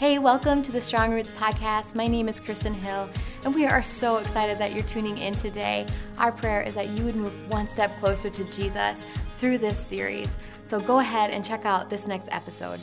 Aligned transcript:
Hey, 0.00 0.18
welcome 0.18 0.62
to 0.62 0.72
the 0.72 0.80
Strong 0.80 1.12
Roots 1.12 1.30
Podcast. 1.30 1.94
My 1.94 2.06
name 2.06 2.26
is 2.26 2.40
Kristin 2.40 2.72
Hill, 2.72 3.10
and 3.44 3.54
we 3.54 3.66
are 3.66 3.82
so 3.82 4.16
excited 4.16 4.56
that 4.56 4.72
you're 4.72 4.82
tuning 4.82 5.18
in 5.18 5.34
today. 5.34 5.84
Our 6.16 6.32
prayer 6.32 6.62
is 6.62 6.74
that 6.76 6.88
you 6.88 7.04
would 7.04 7.16
move 7.16 7.34
one 7.52 7.68
step 7.68 7.94
closer 8.00 8.30
to 8.30 8.44
Jesus 8.44 9.04
through 9.36 9.58
this 9.58 9.78
series. 9.78 10.38
So 10.64 10.80
go 10.80 11.00
ahead 11.00 11.32
and 11.32 11.44
check 11.44 11.66
out 11.66 11.90
this 11.90 12.06
next 12.06 12.30
episode. 12.32 12.80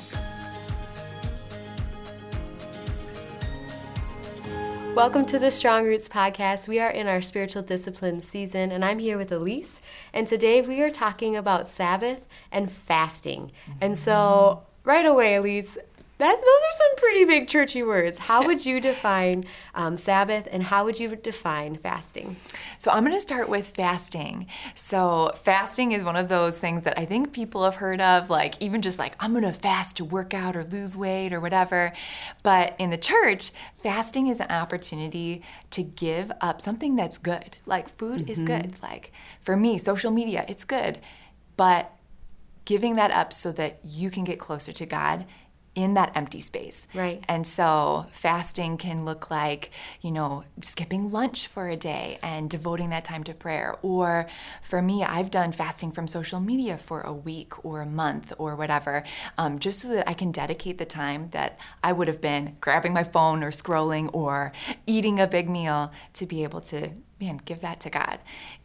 Welcome 4.93 5.25
to 5.25 5.39
the 5.39 5.49
Strong 5.49 5.86
Roots 5.86 6.07
Podcast. 6.07 6.68
We 6.68 6.79
are 6.79 6.91
in 6.91 7.07
our 7.07 7.23
spiritual 7.23 7.63
discipline 7.63 8.21
season, 8.21 8.71
and 8.71 8.86
I'm 8.86 8.99
here 8.99 9.18
with 9.18 9.31
Elise. 9.31 9.81
And 10.13 10.27
today 10.27 10.61
we 10.61 10.81
are 10.84 10.91
talking 10.91 11.36
about 11.36 11.68
Sabbath 11.68 12.27
and 12.52 12.71
fasting. 12.71 13.54
And 13.81 13.97
so, 13.97 14.68
right 14.84 15.07
away, 15.07 15.34
Elise, 15.34 15.79
that, 16.18 16.36
those 16.36 16.45
are 16.45 16.77
some 16.77 16.95
pretty 16.97 17.25
big 17.25 17.47
churchy 17.47 17.83
words. 17.83 18.18
How 18.18 18.45
would 18.45 18.65
you 18.65 18.81
define 18.81 19.43
um, 19.75 19.97
Sabbath 19.97 20.47
and 20.51 20.64
how 20.64 20.86
would 20.86 21.00
you 21.00 21.15
define 21.15 21.78
fasting? 21.78 22.37
So, 22.78 22.92
I'm 22.92 23.04
going 23.04 23.15
to 23.15 23.21
start 23.21 23.50
with 23.50 23.68
fasting. 23.68 24.47
So, 24.73 25.32
fasting 25.43 25.92
is 25.92 26.04
one 26.04 26.15
of 26.15 26.28
those 26.28 26.57
things 26.57 26.83
that 26.83 26.97
I 26.97 27.06
think 27.06 27.33
people 27.33 27.64
have 27.64 27.75
heard 27.75 28.01
of, 28.01 28.29
like 28.29 28.56
even 28.59 28.82
just 28.82 28.97
like, 28.97 29.15
I'm 29.19 29.32
going 29.32 29.43
to 29.43 29.54
fast 29.54 29.97
to 29.97 30.06
work 30.06 30.33
out 30.33 30.56
or 30.56 30.64
lose 30.64 30.97
weight 30.97 31.33
or 31.33 31.39
whatever. 31.39 31.93
But 32.42 32.75
in 32.80 32.89
the 32.89 32.97
church, 32.97 33.52
fasting 33.75 34.28
is 34.28 34.39
an 34.39 34.50
opportunity 34.50 35.44
to 35.72 35.84
give 35.84 36.31
up 36.42 36.61
something 36.61 36.95
that's 36.95 37.17
good. 37.17 37.58
Like, 37.66 37.89
food 37.89 38.22
mm-hmm. 38.22 38.31
is 38.31 38.42
good. 38.42 38.81
Like, 38.81 39.11
for 39.42 39.56
me, 39.56 39.78
social 39.78 40.11
media, 40.11 40.45
it's 40.47 40.64
good. 40.64 41.00
But 41.58 41.92
giving 42.66 42.95
that 42.95 43.11
up 43.11 43.31
so 43.31 43.52
that 43.53 43.80
you 43.81 44.11
can 44.11 44.25
get 44.25 44.38
closer 44.38 44.73
to 44.73 44.86
God 44.86 45.25
in 45.77 45.94
that 45.94 46.11
empty 46.16 46.41
space. 46.41 46.88
Right. 46.95 47.23
And 47.27 47.45
so 47.45 48.08
fasting 48.11 48.77
can 48.77 49.05
look 49.05 49.30
like, 49.30 49.69
you 50.02 50.11
know, 50.11 50.44
skipping 50.59 51.11
lunch 51.11 51.45
for 51.45 51.69
a 51.69 51.75
day 51.75 52.17
and 52.23 52.50
devoting 52.50 52.89
that 52.89 53.06
time 53.06 53.23
to 53.25 53.34
prayer. 53.36 53.78
Or 53.84 54.25
for 54.64 54.81
me, 54.81 55.03
I've 55.03 55.30
done 55.30 55.52
fasting 55.52 55.92
from 55.92 56.08
social 56.08 56.39
media 56.39 56.80
for 56.80 57.02
a 57.02 57.14
week 57.14 57.64
or 57.64 57.81
a 57.81 57.86
month 57.86 58.34
or 58.39 58.56
whatever, 58.56 59.03
um, 59.38 59.59
just 59.59 59.80
so 59.80 59.89
that 59.89 60.09
I 60.09 60.16
can 60.16 60.31
dedicate 60.31 60.80
the 60.80 60.86
time 60.86 61.30
that 61.30 61.59
I 61.84 61.94
would 61.94 62.08
have 62.08 62.22
been 62.22 62.58
grabbing 62.59 62.91
my 62.91 63.03
phone 63.03 63.44
or 63.44 63.52
scrolling 63.52 64.09
or 64.14 64.52
eating 64.88 65.19
a 65.19 65.28
big 65.28 65.47
meal 65.47 65.91
to 66.14 66.25
be 66.25 66.44
able 66.44 66.62
to, 66.62 66.89
man, 67.22 67.39
give 67.45 67.59
that 67.59 67.80
to 67.81 67.91
God. 67.91 68.17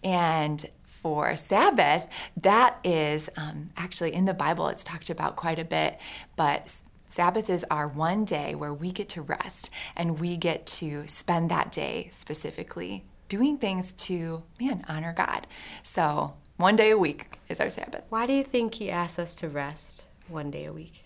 And 0.03 0.65
for 1.03 1.37
Sabbath, 1.37 2.07
that 2.39 2.79
is 2.85 3.29
um, 3.37 3.69
actually 3.77 4.15
in 4.15 4.25
the 4.25 4.33
Bible, 4.33 4.69
it's 4.69 4.85
talked 4.85 5.11
about 5.11 5.37
quite 5.37 5.59
a 5.59 5.65
bit, 5.65 5.99
but 6.37 6.75
Sabbath 7.13 7.51
is 7.51 7.63
our 7.71 7.87
one 7.87 8.25
day 8.25 8.55
where 8.55 8.73
we 8.73 8.91
get 8.91 9.11
to 9.11 9.21
rest 9.21 9.69
and 9.95 10.19
we 10.19 10.39
get 10.39 10.65
to 10.65 11.07
spend 11.07 11.51
that 11.51 11.71
day 11.71 12.09
specifically 12.11 13.05
doing 13.29 13.59
things 13.59 13.93
to, 13.93 14.43
man, 14.59 14.83
honor 14.89 15.13
God. 15.15 15.47
So 15.83 16.33
one 16.57 16.75
day 16.75 16.89
a 16.89 16.97
week 16.97 17.27
is 17.51 17.61
our 17.61 17.69
Sabbath. 17.69 18.07
Why 18.09 18.25
do 18.25 18.33
you 18.33 18.43
think 18.43 18.77
He 18.77 18.91
asks 18.91 19.19
us 19.19 19.35
to 19.37 19.49
rest 19.51 20.07
one 20.27 20.51
day 20.51 20.65
a 20.65 20.73
week? 20.73 21.05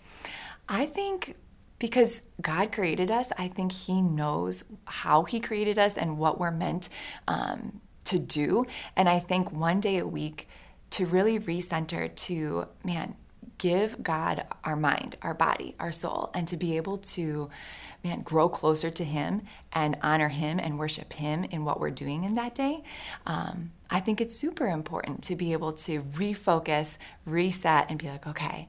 I 0.69 0.85
think 0.85 1.35
because 1.77 2.21
God 2.41 2.71
created 2.71 3.11
us, 3.11 3.27
I 3.37 3.49
think 3.49 3.73
He 3.73 4.01
knows 4.01 4.63
how 4.85 5.25
He 5.25 5.41
created 5.41 5.77
us 5.77 5.97
and 5.97 6.17
what 6.17 6.39
we're 6.39 6.51
meant 6.51 6.87
um, 7.27 7.81
to 8.05 8.17
do. 8.17 8.65
And 8.95 9.09
I 9.09 9.19
think 9.19 9.51
one 9.51 9.81
day 9.81 9.97
a 9.97 10.07
week 10.07 10.47
to 10.91 11.05
really 11.05 11.37
recenter 11.37 12.15
to, 12.15 12.69
man, 12.85 13.17
give 13.57 14.03
God 14.03 14.45
our 14.63 14.75
mind, 14.75 15.17
our 15.21 15.33
body, 15.33 15.75
our 15.79 15.91
soul, 15.91 16.29
and 16.33 16.47
to 16.47 16.57
be 16.57 16.77
able 16.77 16.97
to, 16.97 17.49
man, 18.03 18.21
grow 18.21 18.49
closer 18.49 18.89
to 18.91 19.03
Him 19.03 19.41
and 19.73 19.97
honor 20.01 20.29
Him 20.29 20.59
and 20.59 20.77
worship 20.77 21.13
Him 21.13 21.43
in 21.45 21.65
what 21.65 21.79
we're 21.79 21.91
doing 21.91 22.23
in 22.23 22.35
that 22.35 22.55
day. 22.55 22.83
Um, 23.25 23.71
I 23.89 23.99
think 23.99 24.21
it's 24.21 24.35
super 24.35 24.67
important 24.67 25.23
to 25.23 25.35
be 25.35 25.53
able 25.53 25.73
to 25.73 26.03
refocus, 26.03 26.97
reset, 27.25 27.89
and 27.89 27.97
be 27.97 28.07
like, 28.07 28.27
okay, 28.27 28.67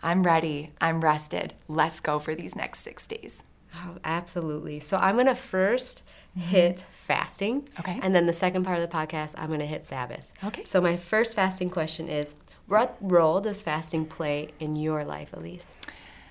I'm 0.00 0.22
ready, 0.22 0.70
I'm 0.80 1.02
rested, 1.02 1.54
let's 1.68 2.00
go 2.00 2.18
for 2.18 2.34
these 2.34 2.54
next 2.54 2.80
six 2.80 3.06
days. 3.06 3.42
Oh, 3.74 3.98
absolutely. 4.04 4.80
So 4.80 4.96
I'm 4.96 5.14
going 5.14 5.26
to 5.26 5.32
1st 5.32 6.02
mm-hmm. 6.02 6.40
hit 6.40 6.80
fasting. 6.90 7.68
Okay. 7.78 8.00
And 8.02 8.14
then 8.14 8.26
the 8.26 8.32
second 8.32 8.64
part 8.64 8.78
of 8.78 8.88
the 8.88 8.94
podcast, 8.94 9.34
I'm 9.38 9.48
going 9.48 9.60
to 9.60 9.66
hit 9.66 9.86
Sabbath. 9.86 10.32
Okay. 10.42 10.64
So 10.64 10.80
my 10.80 10.96
first 10.96 11.36
fasting 11.36 11.70
question 11.70 12.08
is 12.08 12.34
what 12.70 12.96
role 13.00 13.40
does 13.40 13.60
fasting 13.60 14.06
play 14.06 14.48
in 14.60 14.76
your 14.76 15.04
life, 15.04 15.32
Elise? 15.32 15.74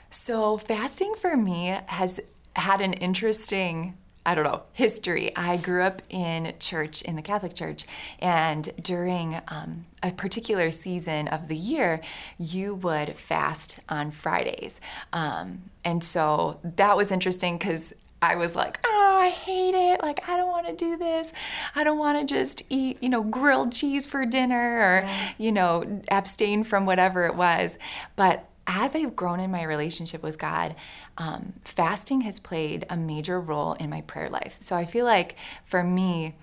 So, 0.10 0.58
fasting 0.58 1.14
for 1.20 1.36
me 1.36 1.78
has 1.88 2.22
had 2.56 2.80
an 2.82 2.94
interesting 2.94 3.98
I 4.26 4.36
don't 4.36 4.44
know, 4.44 4.62
history. 4.74 5.36
I 5.36 5.58
grew 5.58 5.82
up 5.82 6.04
in 6.10 6.54
church, 6.60 7.02
in 7.02 7.16
the 7.16 7.22
Catholic 7.24 7.56
Church, 7.56 7.86
and 8.20 8.70
during 8.80 9.42
um, 9.48 9.86
a 10.04 10.12
particular 10.12 10.70
season 10.70 11.28
of 11.30 11.48
the 11.48 11.56
year, 11.56 12.00
you 12.38 12.76
would 12.76 13.16
fast 13.16 13.80
on 13.90 14.12
Fridays. 14.12 14.80
Um, 15.14 15.72
and 15.84 16.04
so 16.04 16.60
that 16.64 16.96
was 16.96 17.12
interesting 17.12 17.58
because 17.58 17.94
I 18.22 18.36
was 18.36 18.56
like, 18.56 18.80
oh, 18.86 19.18
I 19.22 19.30
hate 19.30 19.76
it. 19.76 20.02
Like, 20.02 20.28
I 20.28 20.36
don't 20.36 20.50
want 20.50 20.68
to 20.68 20.76
do 20.76 20.98
this. 20.98 21.32
I 21.74 21.84
don't 21.84 21.98
want 21.98 22.20
to 22.20 22.34
just 22.34 22.64
eat, 22.70 22.98
you 23.02 23.10
know, 23.10 23.24
grilled 23.24 23.72
cheese 23.72 24.06
for 24.06 24.26
dinner 24.26 24.80
or, 24.80 25.10
you 25.38 25.52
know, 25.52 26.02
abstain 26.10 26.64
from 26.64 26.86
whatever 26.86 27.26
it 27.26 27.36
was. 27.36 27.78
But 28.16 28.46
as 28.68 28.94
I've 28.94 29.16
grown 29.16 29.40
in 29.40 29.52
my 29.52 29.64
relationship 29.64 30.22
with 30.22 30.38
God, 30.38 30.76
um, 31.18 31.54
fasting 31.64 32.22
has 32.22 32.40
played 32.40 32.86
a 32.90 32.98
major 32.98 33.40
role 33.40 33.74
in 33.74 33.90
my 33.90 34.02
prayer 34.02 34.30
life. 34.30 34.58
So 34.60 34.76
I 34.76 34.86
feel 34.86 35.06
like 35.06 35.36
for 35.64 35.84
me, 35.84 36.36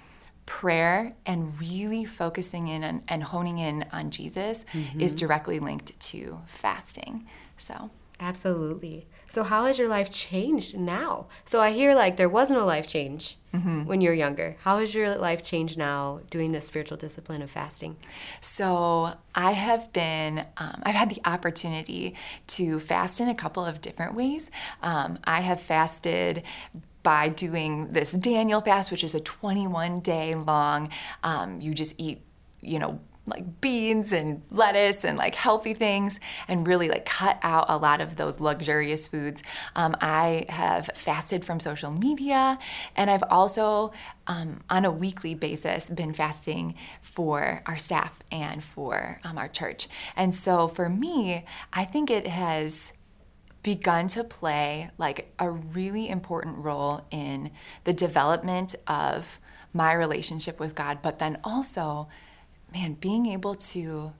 prayer 0.46 1.14
and 1.26 1.60
really 1.60 2.04
focusing 2.04 2.68
in 2.68 2.84
and, 2.84 3.02
and 3.08 3.22
honing 3.22 3.58
in 3.58 3.84
on 3.92 4.10
Jesus 4.10 4.64
mm-hmm. 4.72 5.00
is 5.00 5.12
directly 5.12 5.58
linked 5.58 5.98
to 6.00 6.40
fasting. 6.46 7.26
So. 7.58 7.90
Absolutely. 8.18 9.06
So, 9.28 9.42
how 9.42 9.66
has 9.66 9.78
your 9.78 9.88
life 9.88 10.10
changed 10.10 10.78
now? 10.78 11.26
So, 11.44 11.60
I 11.60 11.72
hear 11.72 11.94
like 11.94 12.16
there 12.16 12.28
was 12.28 12.50
no 12.50 12.64
life 12.64 12.86
change 12.86 13.36
mm-hmm. 13.52 13.84
when 13.84 14.00
you 14.00 14.08
were 14.08 14.14
younger. 14.14 14.56
How 14.60 14.78
has 14.78 14.94
your 14.94 15.16
life 15.16 15.42
changed 15.42 15.76
now 15.76 16.20
doing 16.30 16.52
the 16.52 16.60
spiritual 16.60 16.96
discipline 16.96 17.42
of 17.42 17.50
fasting? 17.50 17.96
So, 18.40 19.12
I 19.34 19.52
have 19.52 19.92
been, 19.92 20.46
um, 20.56 20.82
I've 20.84 20.94
had 20.94 21.10
the 21.10 21.20
opportunity 21.24 22.14
to 22.48 22.80
fast 22.80 23.20
in 23.20 23.28
a 23.28 23.34
couple 23.34 23.64
of 23.64 23.80
different 23.80 24.14
ways. 24.14 24.50
Um, 24.82 25.18
I 25.24 25.42
have 25.42 25.60
fasted 25.60 26.42
by 27.02 27.28
doing 27.28 27.88
this 27.90 28.12
Daniel 28.12 28.60
fast, 28.60 28.90
which 28.90 29.04
is 29.04 29.14
a 29.14 29.20
21 29.20 30.00
day 30.00 30.34
long, 30.34 30.88
um, 31.22 31.60
you 31.60 31.72
just 31.72 31.94
eat, 31.98 32.20
you 32.60 32.78
know, 32.78 32.98
like 33.26 33.60
beans 33.60 34.12
and 34.12 34.42
lettuce 34.50 35.04
and 35.04 35.18
like 35.18 35.34
healthy 35.34 35.74
things 35.74 36.20
and 36.48 36.66
really 36.66 36.88
like 36.88 37.04
cut 37.04 37.38
out 37.42 37.66
a 37.68 37.76
lot 37.76 38.00
of 38.00 38.16
those 38.16 38.40
luxurious 38.40 39.08
foods. 39.08 39.42
Um, 39.74 39.96
I 40.00 40.46
have 40.48 40.90
fasted 40.94 41.44
from 41.44 41.60
social 41.60 41.90
media 41.90 42.58
and 42.94 43.10
I've 43.10 43.24
also 43.28 43.92
um, 44.28 44.60
on 44.70 44.84
a 44.84 44.90
weekly 44.90 45.34
basis 45.34 45.90
been 45.90 46.12
fasting 46.12 46.74
for 47.02 47.62
our 47.66 47.78
staff 47.78 48.18
and 48.30 48.62
for 48.62 49.20
um, 49.24 49.38
our 49.38 49.48
church. 49.48 49.88
And 50.16 50.34
so 50.34 50.68
for 50.68 50.88
me, 50.88 51.44
I 51.72 51.84
think 51.84 52.10
it 52.10 52.26
has 52.26 52.92
begun 53.62 54.06
to 54.06 54.22
play 54.22 54.90
like 54.96 55.32
a 55.40 55.50
really 55.50 56.08
important 56.08 56.62
role 56.62 57.04
in 57.10 57.50
the 57.82 57.92
development 57.92 58.76
of 58.86 59.40
my 59.72 59.92
relationship 59.92 60.60
with 60.60 60.74
God, 60.74 61.00
but 61.02 61.18
then 61.18 61.38
also 61.42 62.08
man, 62.76 62.92
being 62.94 63.24
able 63.26 63.54
to 63.54 64.12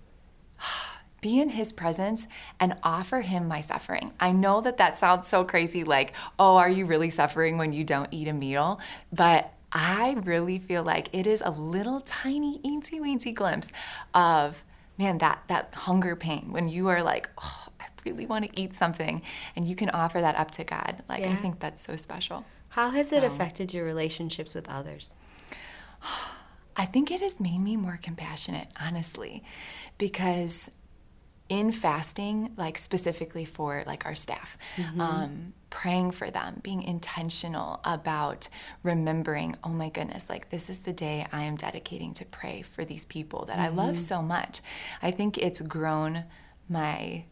be 1.20 1.40
in 1.40 1.50
his 1.50 1.72
presence 1.72 2.26
and 2.58 2.76
offer 2.82 3.20
him 3.20 3.46
my 3.46 3.60
suffering. 3.60 4.12
I 4.18 4.32
know 4.32 4.60
that 4.62 4.78
that 4.78 4.96
sounds 4.96 5.28
so 5.28 5.44
crazy 5.44 5.84
like, 5.84 6.12
oh, 6.38 6.56
are 6.56 6.70
you 6.70 6.86
really 6.86 7.10
suffering 7.10 7.58
when 7.58 7.72
you 7.72 7.84
don't 7.84 8.08
eat 8.10 8.28
a 8.28 8.32
meal? 8.32 8.80
But 9.12 9.52
I 9.72 10.16
really 10.22 10.58
feel 10.58 10.82
like 10.82 11.08
it 11.12 11.26
is 11.26 11.42
a 11.44 11.50
little 11.50 12.00
tiny, 12.00 12.60
eensy 12.60 13.00
weensy 13.00 13.34
glimpse 13.34 13.68
of, 14.14 14.64
man, 14.96 15.18
that, 15.18 15.42
that 15.48 15.74
hunger 15.74 16.16
pain 16.16 16.50
when 16.50 16.68
you 16.68 16.88
are 16.88 17.02
like, 17.02 17.28
oh, 17.42 17.64
I 17.78 17.86
really 18.06 18.24
want 18.24 18.46
to 18.46 18.60
eat 18.60 18.74
something 18.74 19.20
and 19.54 19.66
you 19.66 19.76
can 19.76 19.90
offer 19.90 20.20
that 20.20 20.36
up 20.36 20.50
to 20.52 20.64
God. 20.64 21.02
Like, 21.08 21.22
yeah. 21.22 21.32
I 21.32 21.34
think 21.34 21.60
that's 21.60 21.84
so 21.84 21.96
special. 21.96 22.46
How 22.70 22.90
has 22.90 23.12
it 23.12 23.24
affected 23.24 23.74
your 23.74 23.84
relationships 23.84 24.54
with 24.54 24.68
others? 24.68 25.14
I 26.76 26.84
think 26.84 27.10
it 27.10 27.20
has 27.20 27.40
made 27.40 27.60
me 27.60 27.76
more 27.76 27.98
compassionate, 28.02 28.68
honestly, 28.78 29.42
because 29.98 30.70
in 31.48 31.72
fasting, 31.72 32.52
like 32.56 32.76
specifically 32.76 33.44
for 33.44 33.82
like 33.86 34.04
our 34.04 34.14
staff, 34.14 34.58
mm-hmm. 34.76 35.00
um, 35.00 35.52
praying 35.70 36.10
for 36.10 36.30
them, 36.30 36.60
being 36.62 36.82
intentional 36.82 37.80
about 37.84 38.48
remembering, 38.82 39.56
oh 39.62 39.68
my 39.68 39.88
goodness, 39.88 40.28
like 40.28 40.50
this 40.50 40.68
is 40.68 40.80
the 40.80 40.92
day 40.92 41.26
I 41.32 41.44
am 41.44 41.56
dedicating 41.56 42.14
to 42.14 42.24
pray 42.24 42.62
for 42.62 42.84
these 42.84 43.04
people 43.04 43.44
that 43.46 43.58
mm-hmm. 43.58 43.78
I 43.80 43.84
love 43.84 43.94
mm-hmm. 43.94 44.04
so 44.04 44.22
much. 44.22 44.60
I 45.02 45.10
think 45.10 45.38
it's 45.38 45.60
grown 45.60 46.24
my 46.68 47.24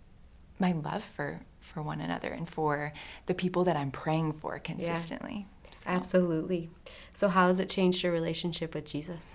my 0.61 0.73
love 0.73 1.03
for 1.03 1.41
for 1.61 1.83
one 1.83 2.01
another 2.01 2.29
and 2.29 2.49
for 2.49 2.93
the 3.27 3.35
people 3.35 3.65
that 3.65 3.77
I'm 3.77 3.91
praying 3.91 4.35
for 4.35 4.59
consistently. 4.59 5.49
So, 5.75 5.83
Absolutely. 5.87 6.71
So, 7.13 7.29
how 7.29 7.49
has 7.49 7.61
it 7.61 7.69
changed 7.69 8.03
your 8.03 8.13
relationship 8.13 8.75
with 8.75 8.87
Jesus? 8.87 9.35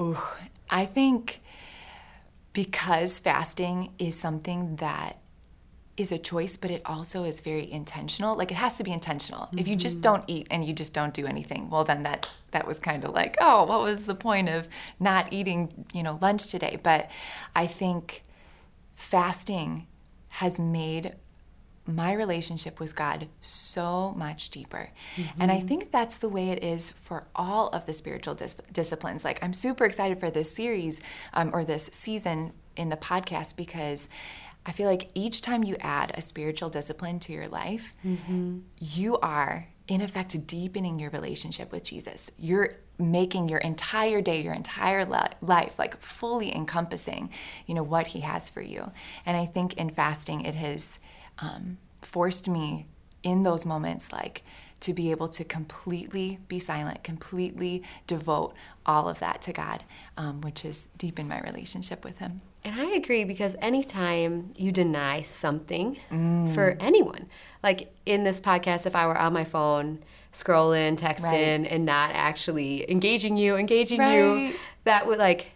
ooh, 0.00 0.18
I 0.70 0.86
think 0.86 1.40
because 2.52 3.18
fasting 3.18 3.92
is 3.98 4.18
something 4.18 4.76
that 4.76 5.18
is 5.96 6.12
a 6.12 6.18
choice, 6.18 6.56
but 6.56 6.70
it 6.70 6.82
also 6.84 7.24
is 7.24 7.40
very 7.40 7.70
intentional. 7.70 8.36
Like 8.36 8.50
it 8.50 8.56
has 8.56 8.76
to 8.76 8.84
be 8.84 8.92
intentional. 8.92 9.48
If 9.56 9.66
you 9.66 9.76
just 9.76 9.96
mm-hmm. 9.96 10.02
don't 10.02 10.24
eat 10.26 10.46
and 10.50 10.64
you 10.64 10.74
just 10.74 10.92
don't 10.92 11.14
do 11.14 11.26
anything, 11.26 11.70
well 11.70 11.84
then 11.84 12.02
that 12.02 12.28
that 12.50 12.66
was 12.66 12.78
kind 12.78 13.04
of 13.04 13.12
like, 13.12 13.36
oh, 13.40 13.64
what 13.64 13.80
was 13.80 14.04
the 14.04 14.14
point 14.14 14.48
of 14.48 14.68
not 15.00 15.32
eating, 15.32 15.86
you 15.94 16.02
know, 16.02 16.18
lunch 16.20 16.48
today? 16.48 16.78
But 16.82 17.10
I 17.54 17.66
think 17.66 18.24
fasting 18.94 19.86
has 20.28 20.60
made 20.60 21.14
my 21.86 22.12
relationship 22.12 22.80
with 22.80 22.94
God 22.96 23.28
so 23.40 24.12
much 24.16 24.50
deeper. 24.50 24.90
And 25.38 25.52
I 25.52 25.60
think 25.60 25.92
that's 25.92 26.18
the 26.18 26.28
way 26.28 26.50
it 26.50 26.62
is 26.62 26.90
for 26.90 27.26
all 27.34 27.68
of 27.68 27.86
the 27.86 27.92
spiritual 27.92 28.34
dis- 28.34 28.56
disciplines. 28.72 29.24
Like, 29.24 29.42
I'm 29.42 29.54
super 29.54 29.84
excited 29.84 30.18
for 30.20 30.30
this 30.30 30.52
series 30.52 31.00
um, 31.32 31.50
or 31.52 31.64
this 31.64 31.88
season 31.92 32.52
in 32.76 32.88
the 32.88 32.96
podcast 32.96 33.56
because 33.56 34.08
I 34.66 34.72
feel 34.72 34.88
like 34.88 35.10
each 35.14 35.42
time 35.42 35.62
you 35.62 35.76
add 35.80 36.10
a 36.14 36.20
spiritual 36.22 36.68
discipline 36.70 37.20
to 37.20 37.32
your 37.32 37.46
life, 37.48 37.92
you 38.78 39.16
are, 39.18 39.68
in 39.86 40.00
effect, 40.00 40.46
deepening 40.46 40.98
your 40.98 41.10
relationship 41.10 41.70
with 41.70 41.84
Jesus. 41.84 42.32
You're 42.36 42.70
making 42.98 43.48
your 43.48 43.58
entire 43.60 44.20
day, 44.20 44.40
your 44.42 44.54
entire 44.54 45.04
li- 45.04 45.36
life, 45.40 45.78
like 45.78 45.96
fully 45.98 46.54
encompassing, 46.54 47.30
you 47.66 47.74
know, 47.74 47.82
what 47.84 48.08
He 48.08 48.20
has 48.20 48.48
for 48.50 48.60
you. 48.60 48.90
And 49.24 49.36
I 49.36 49.46
think 49.46 49.74
in 49.74 49.90
fasting, 49.90 50.40
it 50.40 50.56
has 50.56 50.98
um, 51.38 51.78
forced 52.02 52.48
me 52.48 52.86
in 53.22 53.42
those 53.42 53.64
moments, 53.66 54.12
like 54.12 54.42
to 54.80 54.92
be 54.92 55.10
able 55.10 55.28
to 55.28 55.42
completely 55.44 56.38
be 56.48 56.58
silent, 56.58 57.02
completely 57.02 57.82
devote 58.06 58.54
all 58.84 59.08
of 59.08 59.18
that 59.20 59.40
to 59.42 59.52
God, 59.52 59.84
um, 60.16 60.40
which 60.42 60.62
has 60.62 60.88
deepened 60.98 61.28
my 61.28 61.40
relationship 61.40 62.04
with 62.04 62.18
Him. 62.18 62.40
And 62.64 62.78
I 62.80 62.90
agree 62.94 63.24
because 63.24 63.56
anytime 63.60 64.52
you 64.56 64.72
deny 64.72 65.22
something 65.22 65.96
for 66.54 66.76
anyone, 66.80 67.26
like 67.62 67.92
in 68.04 68.24
this 68.24 68.40
podcast, 68.40 68.86
if 68.86 68.94
I 68.96 69.06
were 69.06 69.16
on 69.16 69.32
my 69.32 69.44
phone 69.44 70.02
scrolling, 70.32 70.98
texting, 70.98 71.62
Right. 71.62 71.72
and 71.72 71.86
not 71.86 72.10
actually 72.12 72.88
engaging 72.90 73.36
you, 73.36 73.56
engaging 73.56 74.00
Right. 74.00 74.14
you, 74.14 74.54
that 74.84 75.06
would 75.06 75.18
like 75.18 75.52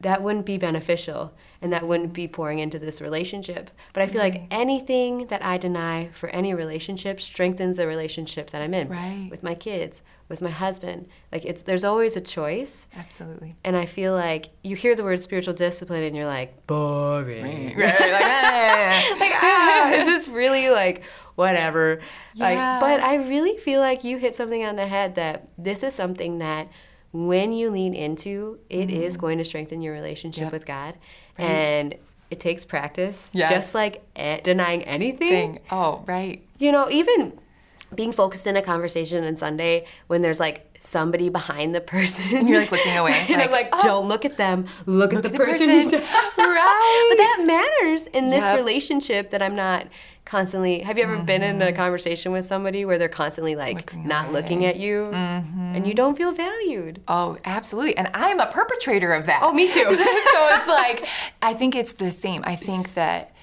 that 0.00 0.22
wouldn't 0.22 0.44
be 0.44 0.58
beneficial 0.58 1.32
and 1.64 1.72
that 1.72 1.88
wouldn't 1.88 2.12
be 2.12 2.28
pouring 2.28 2.58
into 2.60 2.78
this 2.78 3.00
relationship. 3.00 3.70
But 3.94 4.02
I 4.02 4.06
feel 4.06 4.20
like 4.20 4.42
anything 4.50 5.26
that 5.28 5.42
I 5.42 5.56
deny 5.58 6.10
for 6.12 6.28
any 6.28 6.52
relationship 6.54 7.20
strengthens 7.20 7.78
the 7.78 7.86
relationship 7.86 8.50
that 8.50 8.60
I'm 8.62 8.74
in 8.74 8.88
Right. 8.90 9.28
with 9.30 9.42
my 9.42 9.54
kids, 9.54 10.02
with 10.28 10.42
my 10.42 10.50
husband. 10.50 11.08
Like 11.32 11.44
it's 11.46 11.62
there's 11.62 11.82
always 11.82 12.16
a 12.16 12.20
choice. 12.20 12.86
Absolutely. 12.96 13.56
And 13.64 13.76
I 13.76 13.86
feel 13.86 14.12
like 14.12 14.50
you 14.62 14.76
hear 14.76 14.94
the 14.94 15.02
word 15.04 15.20
spiritual 15.22 15.54
discipline 15.54 16.04
and 16.04 16.14
you're 16.14 16.26
like, 16.26 16.66
boring. 16.66 17.76
Right, 17.78 17.78
like, 18.00 18.00
eh. 18.00 19.14
like, 19.18 19.32
ah, 19.34 19.92
is 19.92 20.06
this 20.06 20.28
really 20.28 20.68
like 20.70 21.02
whatever? 21.34 21.98
Like, 22.36 22.56
Yeah. 22.58 22.78
but 22.78 23.00
I 23.00 23.16
really 23.16 23.56
feel 23.58 23.80
like 23.80 24.04
you 24.04 24.18
hit 24.18 24.36
something 24.36 24.62
on 24.64 24.76
the 24.76 24.86
head 24.86 25.14
that 25.14 25.48
this 25.56 25.82
is 25.82 25.94
something 25.94 26.38
that 26.38 26.68
when 27.14 27.52
you 27.52 27.70
lean 27.70 27.94
into, 27.94 28.58
it 28.68 28.90
is 28.90 29.16
going 29.16 29.38
to 29.38 29.44
strengthen 29.44 29.80
your 29.80 29.94
relationship 29.94 30.42
Mm-hmm. 30.42 30.46
Yep. 30.46 30.52
with 30.52 30.66
God. 30.66 30.94
And 31.38 31.94
it 32.30 32.40
takes 32.40 32.64
practice. 32.64 33.30
Yes. 33.32 33.50
Just 33.50 33.74
like 33.74 34.02
eh, 34.16 34.40
denying 34.42 34.82
anything. 34.82 35.54
Thing. 35.54 35.58
Oh, 35.70 36.02
right. 36.06 36.42
You 36.58 36.72
know, 36.72 36.90
even 36.90 37.38
being 37.94 38.10
focused 38.10 38.48
in 38.48 38.56
a 38.56 38.62
conversation 38.62 39.22
on 39.24 39.36
Sunday 39.36 39.86
when 40.08 40.22
there's 40.22 40.40
like 40.40 40.76
somebody 40.80 41.28
behind 41.28 41.72
the 41.74 41.80
person. 41.80 42.36
And 42.38 42.48
you're, 42.48 42.60
like, 42.62 42.72
looking 42.72 42.96
away, 42.96 43.12
and 43.30 43.40
I'm 43.40 43.50
like, 43.52 43.70
like, 43.70 43.80
don't 43.82 44.08
look 44.08 44.24
at 44.24 44.36
them. 44.36 44.66
Look, 44.86 45.14
at 45.14 45.22
the, 45.22 45.28
at 45.28 45.32
the 45.32 45.38
person. 45.38 45.68
person. 45.90 46.00
Right. 46.36 47.06
But 47.10 47.18
that 47.18 47.44
matters 47.46 48.06
in 48.08 48.30
this 48.30 48.40
Yep. 48.42 48.56
relationship 48.56 49.30
that 49.30 49.40
I'm 49.42 49.54
not 49.54 49.86
constantly. 50.24 50.80
Have 50.80 50.96
you 50.98 51.04
ever 51.04 51.22
been 51.22 51.42
in 51.42 51.60
a 51.60 51.66
mm-hmm. 51.66 51.76
conversation 51.76 52.32
with 52.32 52.44
somebody 52.44 52.84
where 52.84 52.98
they're 52.98 53.08
constantly 53.08 53.56
like 53.56 53.76
Looking 53.76 54.08
not 54.08 54.26
away. 54.26 54.34
looking 54.34 54.64
at 54.64 54.76
you 54.76 55.10
mm-hmm. 55.12 55.76
and 55.76 55.86
you 55.86 55.94
don't 55.94 56.16
feel 56.16 56.32
valued? 56.32 57.02
Oh, 57.08 57.38
absolutely. 57.44 57.96
And 57.96 58.10
I'm 58.14 58.40
a 58.40 58.46
perpetrator 58.46 59.12
of 59.12 59.26
that. 59.26 59.40
Oh, 59.42 59.52
me 59.52 59.70
too. 59.70 59.84
so 59.84 59.90
it's 59.96 60.68
like, 60.68 61.06
I 61.42 61.54
think 61.54 61.74
it's 61.74 61.92
the 61.92 62.10
same. 62.10 62.42
I 62.46 62.56
think 62.56 62.94
that 62.94 63.34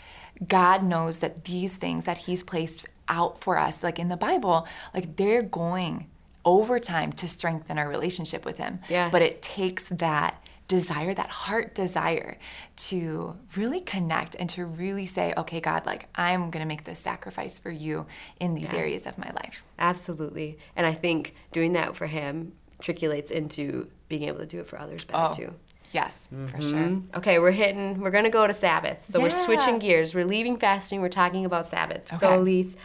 God 0.48 0.84
knows 0.84 1.20
that 1.20 1.46
these 1.46 1.76
things 1.76 2.06
that 2.06 2.20
He's 2.20 2.42
placed 2.44 2.88
out 3.08 3.40
for 3.40 3.58
us, 3.58 3.84
like 3.84 4.00
in 4.00 4.10
the 4.10 4.18
Bible, 4.18 4.68
like 4.94 5.18
they're 5.18 5.44
going 5.44 6.08
over 6.44 6.80
time 6.80 7.12
to 7.14 7.28
strengthen 7.28 7.78
our 7.78 7.88
relationship 7.88 8.44
with 8.44 8.58
Him. 8.58 8.80
Yeah. 8.90 9.10
But 9.12 9.22
it 9.22 9.42
takes 9.42 9.84
that 9.84 10.44
desire, 10.72 11.14
that 11.14 11.30
heart 11.30 11.76
desire 11.76 12.38
to 12.78 13.36
really 13.58 13.82
connect 13.82 14.36
and 14.36 14.50
to 14.50 14.66
really 14.66 15.06
say, 15.06 15.34
okay, 15.36 15.60
God, 15.60 15.86
like 15.86 16.08
I'm 16.16 16.50
going 16.50 16.64
to 16.64 16.68
make 16.68 16.86
this 16.86 16.98
sacrifice 16.98 17.60
for 17.60 17.70
you 17.70 18.06
in 18.40 18.54
these 18.54 18.74
areas 18.74 19.06
of 19.06 19.18
my 19.18 19.30
life. 19.36 19.66
Absolutely. 19.78 20.58
And 20.78 20.88
I 20.88 20.94
think 20.94 21.36
doing 21.52 21.74
that 21.74 21.98
for 21.98 22.08
him 22.08 22.54
triculates 22.80 23.32
into 23.32 23.90
being 24.08 24.24
able 24.24 24.40
to 24.40 24.46
do 24.46 24.62
it 24.62 24.68
for 24.68 24.80
others 24.80 25.04
better 25.04 25.30
Oh, 25.30 25.34
too. 25.34 25.54
yes, 25.92 26.30
for 26.30 26.36
mm-hmm. 26.58 26.70
sure. 26.70 27.02
Okay, 27.18 27.38
we're 27.40 27.52
hitting, 27.52 28.00
we're 28.00 28.12
gonna 28.12 28.30
go 28.30 28.48
to 28.48 28.54
Sabbath. 28.54 29.00
So 29.10 29.20
we're 29.20 29.30
switching 29.30 29.78
gears. 29.78 30.16
We're 30.16 30.26
leaving 30.26 30.56
fasting, 30.56 31.02
we're 31.02 31.10
talking 31.10 31.44
about 31.46 31.68
Sabbath. 31.68 32.18
So, 32.18 32.28
Okay. 32.28 32.38
Elise, 32.38 32.78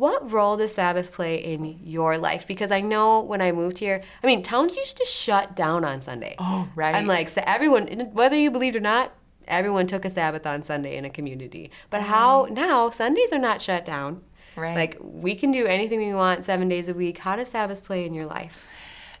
what 0.00 0.32
role 0.32 0.56
does 0.56 0.74
Sabbath 0.74 1.12
play 1.12 1.36
in 1.36 1.78
your 1.84 2.16
life? 2.16 2.46
Because 2.46 2.70
I 2.70 2.80
know 2.80 3.20
when 3.20 3.42
I 3.42 3.52
moved 3.52 3.80
here, 3.80 4.00
I 4.22 4.26
mean, 4.26 4.42
towns 4.42 4.74
used 4.74 4.96
to 4.96 5.04
shut 5.04 5.54
down 5.54 5.84
on 5.84 6.00
Sunday. 6.00 6.36
Oh, 6.38 6.66
right. 6.74 6.94
And 6.94 7.06
like, 7.06 7.28
so 7.28 7.42
everyone, 7.46 7.86
whether 8.14 8.34
you 8.34 8.50
believed 8.50 8.76
or 8.76 8.80
not, 8.80 9.12
everyone 9.46 9.86
took 9.86 10.06
a 10.06 10.10
Sabbath 10.10 10.46
on 10.46 10.62
Sunday 10.62 10.96
in 10.96 11.04
a 11.04 11.10
community. 11.10 11.70
But 11.90 12.00
mm. 12.00 12.04
how 12.04 12.48
now, 12.50 12.88
Sundays 12.88 13.30
are 13.30 13.38
not 13.38 13.60
shut 13.60 13.84
down. 13.84 14.22
Right. 14.56 14.74
Like, 14.74 14.96
we 15.02 15.34
can 15.34 15.52
do 15.52 15.66
anything 15.66 15.98
we 16.00 16.14
want 16.14 16.46
seven 16.46 16.66
days 16.66 16.88
a 16.88 16.94
week. 16.94 17.18
How 17.18 17.36
does 17.36 17.50
Sabbath 17.50 17.84
play 17.84 18.06
in 18.06 18.14
your 18.14 18.26
life? 18.26 18.66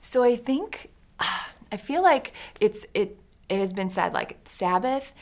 So 0.00 0.24
I 0.24 0.34
think 0.34 0.88
I 1.20 1.76
feel 1.76 2.02
like 2.02 2.32
it's 2.58 2.86
it 2.94 3.18
it 3.50 3.58
has 3.58 3.74
been 3.74 3.90
said 3.90 4.14
like 4.14 4.38
Sabbath 4.46 5.12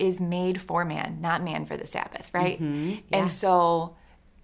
is 0.00 0.20
made 0.20 0.60
for 0.60 0.84
man, 0.84 1.18
not 1.20 1.44
man 1.44 1.64
for 1.64 1.76
the 1.76 1.86
Sabbath, 1.86 2.28
right? 2.34 2.60
Mm-hmm. 2.60 2.98
And 3.12 3.30
so 3.30 3.94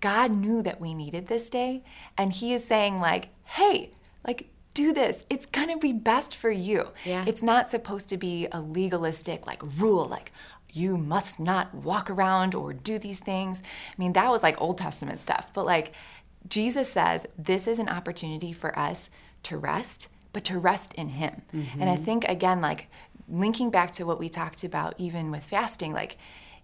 God 0.01 0.35
knew 0.35 0.63
that 0.63 0.81
we 0.81 0.95
needed 0.95 1.27
this 1.27 1.51
day 1.51 1.83
and 2.17 2.33
he 2.33 2.53
is 2.53 2.65
saying 2.65 3.01
like, 3.01 3.29
"Hey, 3.45 3.91
like 4.27 4.49
do 4.75 4.93
this. 4.93 5.25
It's 5.31 5.47
going 5.47 5.69
to 5.69 5.79
be 5.79 5.93
best 5.93 6.37
for 6.37 6.51
you." 6.51 6.89
Yeah. 7.05 7.25
It's 7.27 7.43
not 7.43 7.71
supposed 7.71 8.09
to 8.11 8.17
be 8.17 8.47
a 8.53 8.61
legalistic 8.61 9.47
like 9.47 9.63
rule 9.79 10.07
like 10.07 10.31
you 10.73 10.99
must 10.99 11.41
not 11.41 11.75
walk 11.75 12.11
around 12.11 12.55
or 12.55 12.73
do 12.75 12.99
these 12.99 13.21
things. 13.21 13.63
I 13.65 13.95
mean, 13.97 14.13
that 14.13 14.31
was 14.31 14.43
like 14.43 14.61
Old 14.61 14.79
Testament 14.79 15.21
stuff, 15.21 15.49
but 15.55 15.65
like 15.65 15.93
Jesus 16.49 16.93
says 16.93 17.27
this 17.39 17.67
is 17.67 17.79
an 17.79 17.89
opportunity 17.89 18.53
for 18.53 18.79
us 18.79 19.09
to 19.45 19.57
rest, 19.57 20.09
but 20.33 20.45
to 20.45 20.59
rest 20.59 20.93
in 20.95 21.11
Him. 21.11 21.43
And 21.53 21.89
I 21.89 21.95
mm-hmm. 21.95 22.05
think, 22.05 22.25
again, 22.25 22.61
like 22.61 22.89
linking 23.29 23.71
back 23.71 23.93
to 23.93 24.05
what 24.05 24.19
we 24.19 24.29
talked 24.29 24.65
about 24.65 24.95
even 24.99 25.31
with 25.31 25.45
fasting, 25.45 25.93
like 25.93 26.19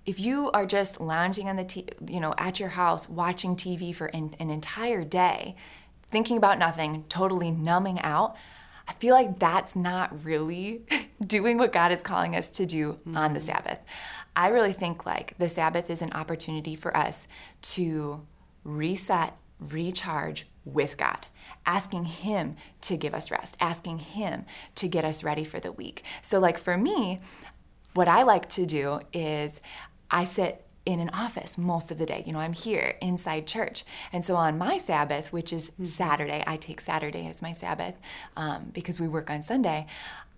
if 0.05 0.19
you 0.19 0.51
are 0.53 0.67
just 0.67 1.01
lounging 1.01 1.49
on 1.49 1.57
the, 1.57 1.65
t- 1.65 1.89
you 2.07 2.21
know, 2.21 2.35
at 2.39 2.59
your 2.59 2.71
house 2.71 3.09
watching 3.09 3.57
TV 3.57 3.95
for 3.95 4.07
an, 4.07 4.35
an 4.39 4.51
entire 4.51 5.05
day, 5.05 5.55
thinking 6.11 6.37
about 6.37 6.59
nothing, 6.59 7.05
totally 7.09 7.51
numbing 7.51 8.01
out, 8.01 8.37
I 8.89 8.93
feel 8.95 9.15
like 9.15 9.39
that's 9.39 9.77
not 9.77 10.25
really 10.25 10.83
doing 11.27 11.59
what 11.59 11.73
God 11.73 11.93
is 11.93 12.03
calling 12.03 12.35
us 12.35 12.49
to 12.51 12.67
do 12.67 12.99
on 13.07 13.33
the 13.33 13.39
mm-hmm. 13.39 13.47
Sabbath. 13.47 13.79
I 14.35 14.49
really 14.49 14.73
think 14.73 15.07
like 15.07 15.35
the 15.39 15.49
Sabbath 15.49 15.91
is 15.91 16.03
an 16.03 16.13
opportunity 16.13 16.75
for 16.75 16.97
us 16.97 17.29
to 17.63 18.27
reset, 18.65 19.37
recharge 19.61 20.47
with 20.65 20.97
God, 20.97 21.27
asking 21.67 22.05
Him 22.05 22.57
to 22.83 22.97
give 22.97 23.15
us 23.15 23.31
rest, 23.31 23.57
asking 23.61 23.99
Him 23.99 24.45
to 24.77 24.89
get 24.89 25.05
us 25.05 25.23
ready 25.23 25.45
for 25.45 25.61
the 25.61 25.73
week. 25.73 26.03
So, 26.23 26.39
like 26.39 26.59
for 26.59 26.77
me, 26.79 27.21
what 27.95 28.09
I 28.09 28.23
like 28.23 28.49
to 28.51 28.65
do 28.65 29.01
is 29.13 29.61
I 30.13 30.25
sit 30.25 30.65
in 30.85 31.01
an 31.01 31.11
office 31.11 31.57
most 31.57 31.91
of 31.91 31.99
the 31.99 32.07
day. 32.07 32.23
You 32.27 32.33
know, 32.33 32.41
I'm 32.41 32.53
here 32.53 32.97
inside 33.01 33.47
church. 33.47 33.85
And 34.13 34.25
so 34.25 34.37
on 34.37 34.59
my 34.59 34.79
Sabbath, 34.79 35.33
which 35.33 35.53
is 35.53 35.73
Saturday, 35.83 36.43
I 36.47 36.57
take 36.57 36.81
Saturday 36.81 37.27
as 37.27 37.41
my 37.41 37.53
Sabbath 37.53 37.95
um, 38.37 38.71
because 38.73 39.01
we 39.01 39.09
work 39.09 39.31
on 39.31 39.43
Sunday, 39.43 39.87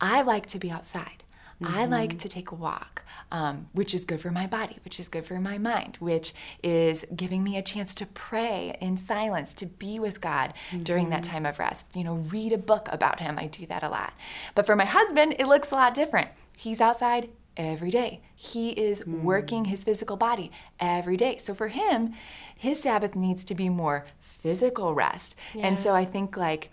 I 0.01 0.23
like 0.23 0.47
to 0.49 0.59
be 0.59 0.71
outside. 0.71 1.23
I 1.63 1.87
like 1.87 2.19
to 2.19 2.29
take 2.29 2.51
a 2.51 2.55
walk, 2.55 3.05
um, 3.31 3.69
which 3.73 3.95
is 3.95 4.05
good 4.05 4.21
for 4.21 4.31
my 4.31 4.47
body, 4.47 4.79
which 4.85 4.99
is 4.99 5.09
good 5.09 5.25
for 5.25 5.41
my 5.41 5.57
mind, 5.57 5.97
which 5.99 6.35
is 6.63 7.07
giving 7.15 7.43
me 7.43 7.57
a 7.57 7.63
chance 7.63 7.95
to 7.97 8.07
pray 8.07 8.77
in 8.81 8.97
silence, 8.97 9.55
to 9.55 9.67
be 9.67 9.99
with 9.99 10.21
God 10.21 10.53
during 10.83 11.11
that 11.11 11.25
time 11.25 11.47
of 11.47 11.59
rest. 11.59 11.87
You 11.95 12.05
know, 12.05 12.15
read 12.15 12.53
a 12.53 12.59
book 12.59 12.89
about 12.91 13.21
Him. 13.21 13.39
I 13.39 13.47
do 13.47 13.67
that 13.67 13.83
a 13.83 13.89
lot. 13.89 14.13
But 14.55 14.67
for 14.67 14.77
my 14.77 14.85
husband, 14.85 15.37
it 15.39 15.47
looks 15.47 15.71
a 15.71 15.77
lot 15.77 15.95
different. 15.95 16.29
He's 16.57 16.81
outside 16.81 17.29
every 17.57 17.91
day. 17.91 18.21
He 18.35 18.71
is 18.71 19.07
working 19.07 19.65
hmm. 19.65 19.71
his 19.71 19.85
physical 19.85 20.17
body 20.17 20.51
every 20.81 21.17
day. 21.17 21.37
So 21.39 21.55
for 21.55 21.69
him, 21.69 22.15
his 22.57 22.83
Sabbath 22.83 23.15
needs 23.15 23.45
to 23.45 23.55
be 23.55 23.69
more 23.69 24.07
physical 24.21 24.95
rest. 24.95 25.35
And 25.59 25.79
so 25.79 25.95
I 25.95 26.05
think 26.05 26.37
like 26.37 26.71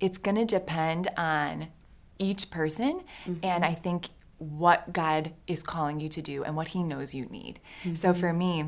it's 0.00 0.18
going 0.18 0.36
to 0.36 0.44
depend 0.44 1.08
on 1.16 1.68
each 2.18 2.50
person 2.50 3.02
and 3.26 3.40
mm-hmm. 3.42 3.64
I 3.64 3.74
think 3.74 4.08
what 4.38 4.92
God 4.92 5.32
is 5.46 5.62
calling 5.62 6.00
you 6.00 6.08
to 6.10 6.22
do 6.22 6.44
and 6.44 6.56
what 6.56 6.68
he 6.68 6.82
knows 6.82 7.14
you 7.14 7.26
need. 7.26 7.60
So 7.94 8.12
for 8.12 8.28
mm-hmm. 8.28 8.38
me, 8.38 8.64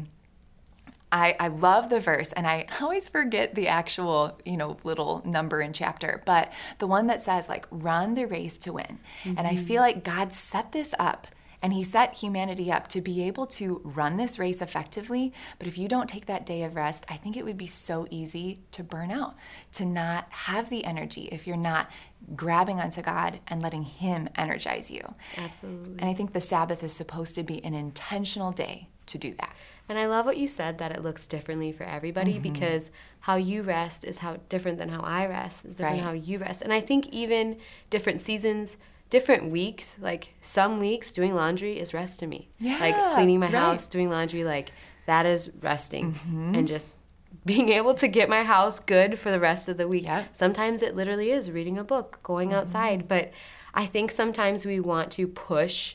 I, 1.12 1.36
I 1.38 1.48
love 1.48 1.90
the 1.90 2.00
verse 2.00 2.32
and 2.32 2.46
I 2.46 2.66
always 2.80 3.08
forget 3.08 3.54
the 3.54 3.68
actual, 3.68 4.38
you 4.44 4.56
know, 4.56 4.76
little 4.84 5.22
number 5.24 5.60
and 5.60 5.74
chapter, 5.74 6.22
but 6.24 6.52
the 6.78 6.86
one 6.86 7.06
that 7.08 7.22
says 7.22 7.48
like 7.48 7.66
run 7.70 8.14
the 8.14 8.26
race 8.26 8.58
to 8.58 8.72
win. 8.72 8.98
And 9.24 9.40
I 9.40 9.56
feel 9.56 9.82
mm-hmm. 9.82 9.96
like 9.96 10.04
God 10.04 10.32
set 10.32 10.72
this 10.72 10.94
up 10.98 11.26
and 11.62 11.72
he 11.72 11.82
set 11.82 12.14
humanity 12.14 12.70
up 12.70 12.88
to 12.88 13.00
be 13.00 13.22
able 13.24 13.46
to 13.46 13.80
run 13.84 14.16
this 14.16 14.38
race 14.38 14.60
effectively. 14.60 15.32
But 15.58 15.68
if 15.68 15.78
you 15.78 15.88
don't 15.88 16.08
take 16.08 16.26
that 16.26 16.46
day 16.46 16.62
of 16.62 16.76
rest, 16.76 17.04
I 17.08 17.16
think 17.16 17.36
it 17.36 17.44
would 17.44 17.56
be 17.58 17.66
so 17.66 18.06
easy 18.10 18.60
to 18.72 18.82
burn 18.82 19.10
out, 19.10 19.34
to 19.72 19.84
not 19.84 20.26
have 20.30 20.70
the 20.70 20.84
energy 20.84 21.28
if 21.32 21.46
you're 21.46 21.56
not 21.56 21.90
grabbing 22.34 22.80
onto 22.80 23.02
God 23.02 23.40
and 23.48 23.62
letting 23.62 23.84
him 23.84 24.28
energize 24.36 24.90
you. 24.90 25.14
Absolutely. 25.36 25.96
And 25.98 26.10
I 26.10 26.14
think 26.14 26.32
the 26.32 26.40
Sabbath 26.40 26.82
is 26.82 26.92
supposed 26.92 27.34
to 27.36 27.42
be 27.42 27.64
an 27.64 27.74
intentional 27.74 28.52
day 28.52 28.88
to 29.06 29.18
do 29.18 29.34
that. 29.34 29.54
And 29.88 29.98
I 30.00 30.06
love 30.06 30.26
what 30.26 30.36
you 30.36 30.48
said 30.48 30.78
that 30.78 30.90
it 30.90 31.02
looks 31.04 31.28
differently 31.28 31.70
for 31.70 31.84
everybody 31.84 32.34
Mm-hmm. 32.34 32.52
because 32.52 32.90
how 33.20 33.36
you 33.36 33.62
rest 33.62 34.04
is 34.04 34.18
how 34.18 34.38
different 34.48 34.78
than 34.78 34.88
how 34.88 35.00
I 35.00 35.26
rest. 35.26 35.64
It's 35.64 35.76
different 35.76 35.98
Right. 35.98 36.02
how 36.04 36.12
you 36.12 36.38
rest. 36.38 36.60
And 36.62 36.72
I 36.72 36.80
think 36.80 37.06
even 37.10 37.58
different 37.88 38.20
seasons, 38.20 38.76
different 39.10 39.50
weeks, 39.50 39.96
like 40.00 40.34
some 40.40 40.78
weeks 40.78 41.12
doing 41.12 41.34
laundry 41.34 41.78
is 41.78 41.94
rest 41.94 42.20
to 42.20 42.26
me. 42.26 42.48
Yeah, 42.58 42.78
like 42.78 43.14
cleaning 43.14 43.40
my 43.40 43.46
right. 43.46 43.54
Mm-hmm. 43.54 43.64
house, 43.64 43.88
doing 43.88 44.10
laundry, 44.10 44.44
like 44.44 44.72
that 45.06 45.26
is 45.26 45.50
resting 45.60 46.18
and 46.54 46.66
just 46.66 46.96
being 47.44 47.68
able 47.78 47.94
to 47.94 48.08
get 48.08 48.28
my 48.28 48.42
house 48.42 48.80
good 48.80 49.18
for 49.18 49.30
the 49.30 49.38
rest 49.40 49.68
of 49.68 49.76
the 49.76 49.86
week. 49.86 50.04
Yep. 50.04 50.30
Sometimes 50.32 50.82
it 50.82 50.96
literally 50.96 51.30
is 51.30 51.50
reading 51.50 51.78
a 51.78 51.84
book, 51.84 52.18
going 52.22 52.48
Mm-hmm. 52.48 52.58
outside, 52.58 53.08
but 53.08 53.30
I 53.74 53.86
think 53.86 54.10
sometimes 54.10 54.64
we 54.66 54.80
want 54.80 55.10
to 55.12 55.28
push 55.28 55.94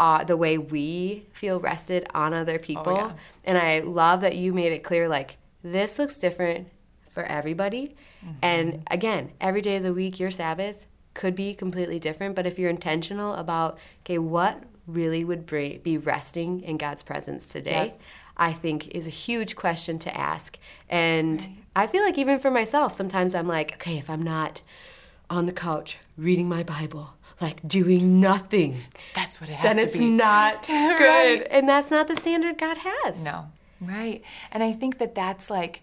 uh, 0.00 0.24
the 0.24 0.36
way 0.36 0.58
we 0.58 1.26
feel 1.32 1.60
rested 1.60 2.06
on 2.14 2.32
other 2.34 2.58
people. 2.58 2.94
Oh, 2.94 2.96
yeah. 2.96 3.12
And 3.44 3.58
I 3.58 3.80
love 3.80 4.20
that 4.22 4.34
you 4.36 4.52
made 4.52 4.72
it 4.72 4.82
clear 4.82 5.08
like, 5.08 5.36
this 5.62 5.98
looks 5.98 6.18
different 6.18 6.68
for 7.10 7.22
everybody. 7.24 7.94
Mm-hmm. 8.24 8.32
And 8.42 8.82
again, 8.90 9.32
every 9.40 9.60
day 9.60 9.76
of 9.76 9.82
the 9.82 9.92
week, 9.94 10.18
your 10.18 10.30
Sabbath 10.30 10.86
could 11.18 11.34
be 11.34 11.52
completely 11.52 11.98
different. 11.98 12.34
But 12.36 12.46
if 12.46 12.58
you're 12.58 12.70
intentional 12.70 13.34
about, 13.34 13.76
okay, 14.04 14.18
what 14.18 14.62
really 14.86 15.24
would 15.24 15.44
be 15.46 15.98
resting 15.98 16.62
in 16.62 16.78
God's 16.78 17.02
presence 17.02 17.48
today? 17.48 17.86
Yep. 17.86 18.00
I 18.36 18.52
think 18.52 18.94
is 18.94 19.08
a 19.08 19.10
huge 19.10 19.56
question 19.56 19.98
to 19.98 20.16
ask. 20.16 20.58
And 20.88 21.60
I 21.74 21.88
feel 21.88 22.04
like 22.04 22.16
even 22.18 22.38
for 22.38 22.52
myself, 22.52 22.94
sometimes 22.94 23.34
I'm 23.34 23.48
like, 23.48 23.72
okay, 23.74 23.98
if 23.98 24.08
I'm 24.08 24.22
not 24.22 24.62
on 25.28 25.46
the 25.46 25.52
couch 25.52 25.98
reading 26.16 26.48
my 26.48 26.62
Bible, 26.62 27.14
like 27.40 27.66
doing 27.66 28.20
nothing, 28.20 28.76
That's 29.14 29.40
what 29.40 29.50
it 29.50 29.54
has 29.54 29.74
then 29.74 29.84
it's 29.84 29.98
be. 29.98 30.06
not 30.08 30.68
Right. 30.72 30.96
good. 30.98 31.42
And 31.50 31.68
that's 31.68 31.90
not 31.90 32.06
the 32.06 32.14
standard 32.14 32.58
God 32.58 32.78
has. 32.78 33.24
No, 33.24 33.46
right. 33.80 34.22
And 34.52 34.62
I 34.62 34.72
think 34.72 34.98
that 34.98 35.16
that's 35.16 35.50
like, 35.50 35.82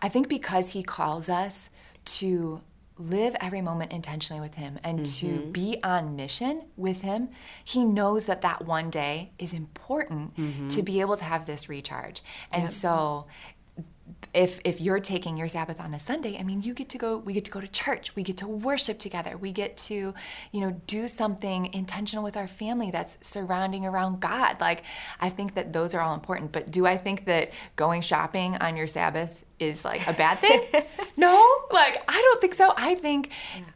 I 0.00 0.08
think 0.08 0.28
because 0.30 0.70
he 0.70 0.82
calls 0.82 1.28
us 1.28 1.68
to 2.06 2.62
live 2.96 3.34
every 3.40 3.60
moment 3.60 3.92
intentionally 3.92 4.40
with 4.40 4.54
him 4.54 4.78
and 4.84 5.04
to 5.04 5.26
mm-hmm. 5.26 5.50
be 5.50 5.78
on 5.82 6.14
mission 6.14 6.62
with 6.76 7.02
him, 7.02 7.28
he 7.64 7.84
knows 7.84 8.26
that 8.26 8.40
that 8.42 8.64
one 8.64 8.90
day 8.90 9.32
is 9.38 9.52
important 9.52 10.36
mm-hmm. 10.36 10.68
to 10.68 10.82
be 10.82 11.00
able 11.00 11.16
to 11.16 11.24
have 11.24 11.46
this 11.46 11.68
recharge. 11.68 12.22
And 12.52 12.70
so 12.70 13.26
if 14.32 14.60
if 14.64 14.80
you're 14.80 15.00
taking 15.00 15.36
your 15.36 15.48
Sabbath 15.48 15.80
on 15.80 15.94
a 15.94 15.98
Sunday, 15.98 16.36
I 16.38 16.42
mean, 16.42 16.62
you 16.62 16.74
get 16.74 16.88
to 16.90 16.98
go. 16.98 17.16
We 17.18 17.32
get 17.32 17.44
to 17.46 17.50
go 17.50 17.60
to 17.60 17.68
church. 17.68 18.14
We 18.14 18.22
get 18.22 18.36
to 18.38 18.48
worship 18.48 18.98
together. 18.98 19.36
We 19.36 19.52
get 19.52 19.76
to, 19.78 20.14
you 20.52 20.60
know, 20.60 20.80
do 20.86 21.08
something 21.08 21.72
intentional 21.72 22.24
with 22.24 22.36
our 22.36 22.46
family 22.46 22.90
that's 22.90 23.16
surrounding 23.20 23.86
around 23.86 24.20
God. 24.20 24.60
Like, 24.60 24.82
I 25.20 25.30
think 25.30 25.54
that 25.54 25.72
those 25.72 25.94
are 25.94 26.00
all 26.00 26.14
important. 26.14 26.52
But 26.52 26.70
do 26.70 26.86
I 26.86 26.96
think 26.96 27.24
that 27.26 27.52
going 27.76 28.02
shopping 28.02 28.56
on 28.56 28.76
your 28.76 28.86
Sabbath 28.86 29.43
is 29.58 29.84
like 29.84 30.06
a 30.08 30.12
bad 30.12 30.38
thing? 30.38 30.60
no, 31.16 31.32
like 31.72 32.02
I 32.08 32.20
don't 32.20 32.40
think 32.40 32.54
so. 32.54 32.72
I 32.76 32.94
think 32.94 33.30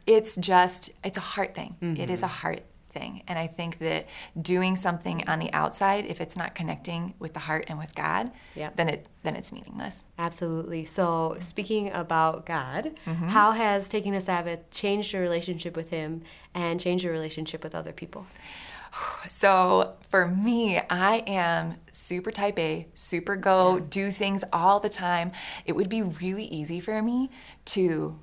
it's 0.07 0.35
just 0.35 0.91
it's 1.03 1.17
a 1.17 1.21
heart 1.21 1.55
thing. 1.55 1.75
It 1.97 2.09
is 2.09 2.21
a 2.21 2.27
heart 2.27 2.63
thing. 2.91 3.21
And 3.27 3.37
I 3.37 3.45
think 3.45 3.77
that 3.79 4.07
doing 4.41 4.75
something 4.75 5.27
on 5.29 5.37
the 5.37 5.53
outside, 5.53 6.07
if 6.07 6.19
it's 6.19 6.35
not 6.35 6.55
connecting 6.55 7.13
with 7.19 7.33
the 7.33 7.39
heart 7.41 7.65
and 7.67 7.77
with 7.77 7.93
God, 7.93 8.31
Yep. 8.55 8.75
then 8.77 8.89
it 8.89 9.05
then 9.21 9.35
it's 9.35 9.51
meaningless. 9.51 10.03
Absolutely. 10.17 10.85
So, 10.85 11.37
speaking 11.39 11.91
about 11.91 12.45
God, 12.47 12.91
Mm-hmm. 13.05 13.27
how 13.27 13.51
has 13.51 13.87
taking 13.89 14.15
a 14.15 14.21
Sabbath 14.21 14.69
changed 14.71 15.13
your 15.13 15.21
relationship 15.21 15.75
with 15.75 15.89
Him 15.91 16.23
and 16.55 16.79
changed 16.79 17.03
your 17.03 17.13
relationship 17.13 17.63
with 17.63 17.75
other 17.75 17.91
people? 17.93 18.25
So 19.27 19.95
for 20.09 20.27
me, 20.27 20.79
I 20.89 21.17
am 21.27 21.75
super 21.91 22.31
type 22.31 22.57
A, 22.57 22.87
super 22.93 23.35
go, 23.35 23.79
do 23.79 24.11
things 24.11 24.43
all 24.51 24.79
the 24.79 24.89
time. 24.89 25.31
It 25.65 25.75
would 25.75 25.87
be 25.87 26.01
really 26.01 26.45
easy 26.45 26.79
for 26.79 27.01
me 27.01 27.29
to 27.65 28.19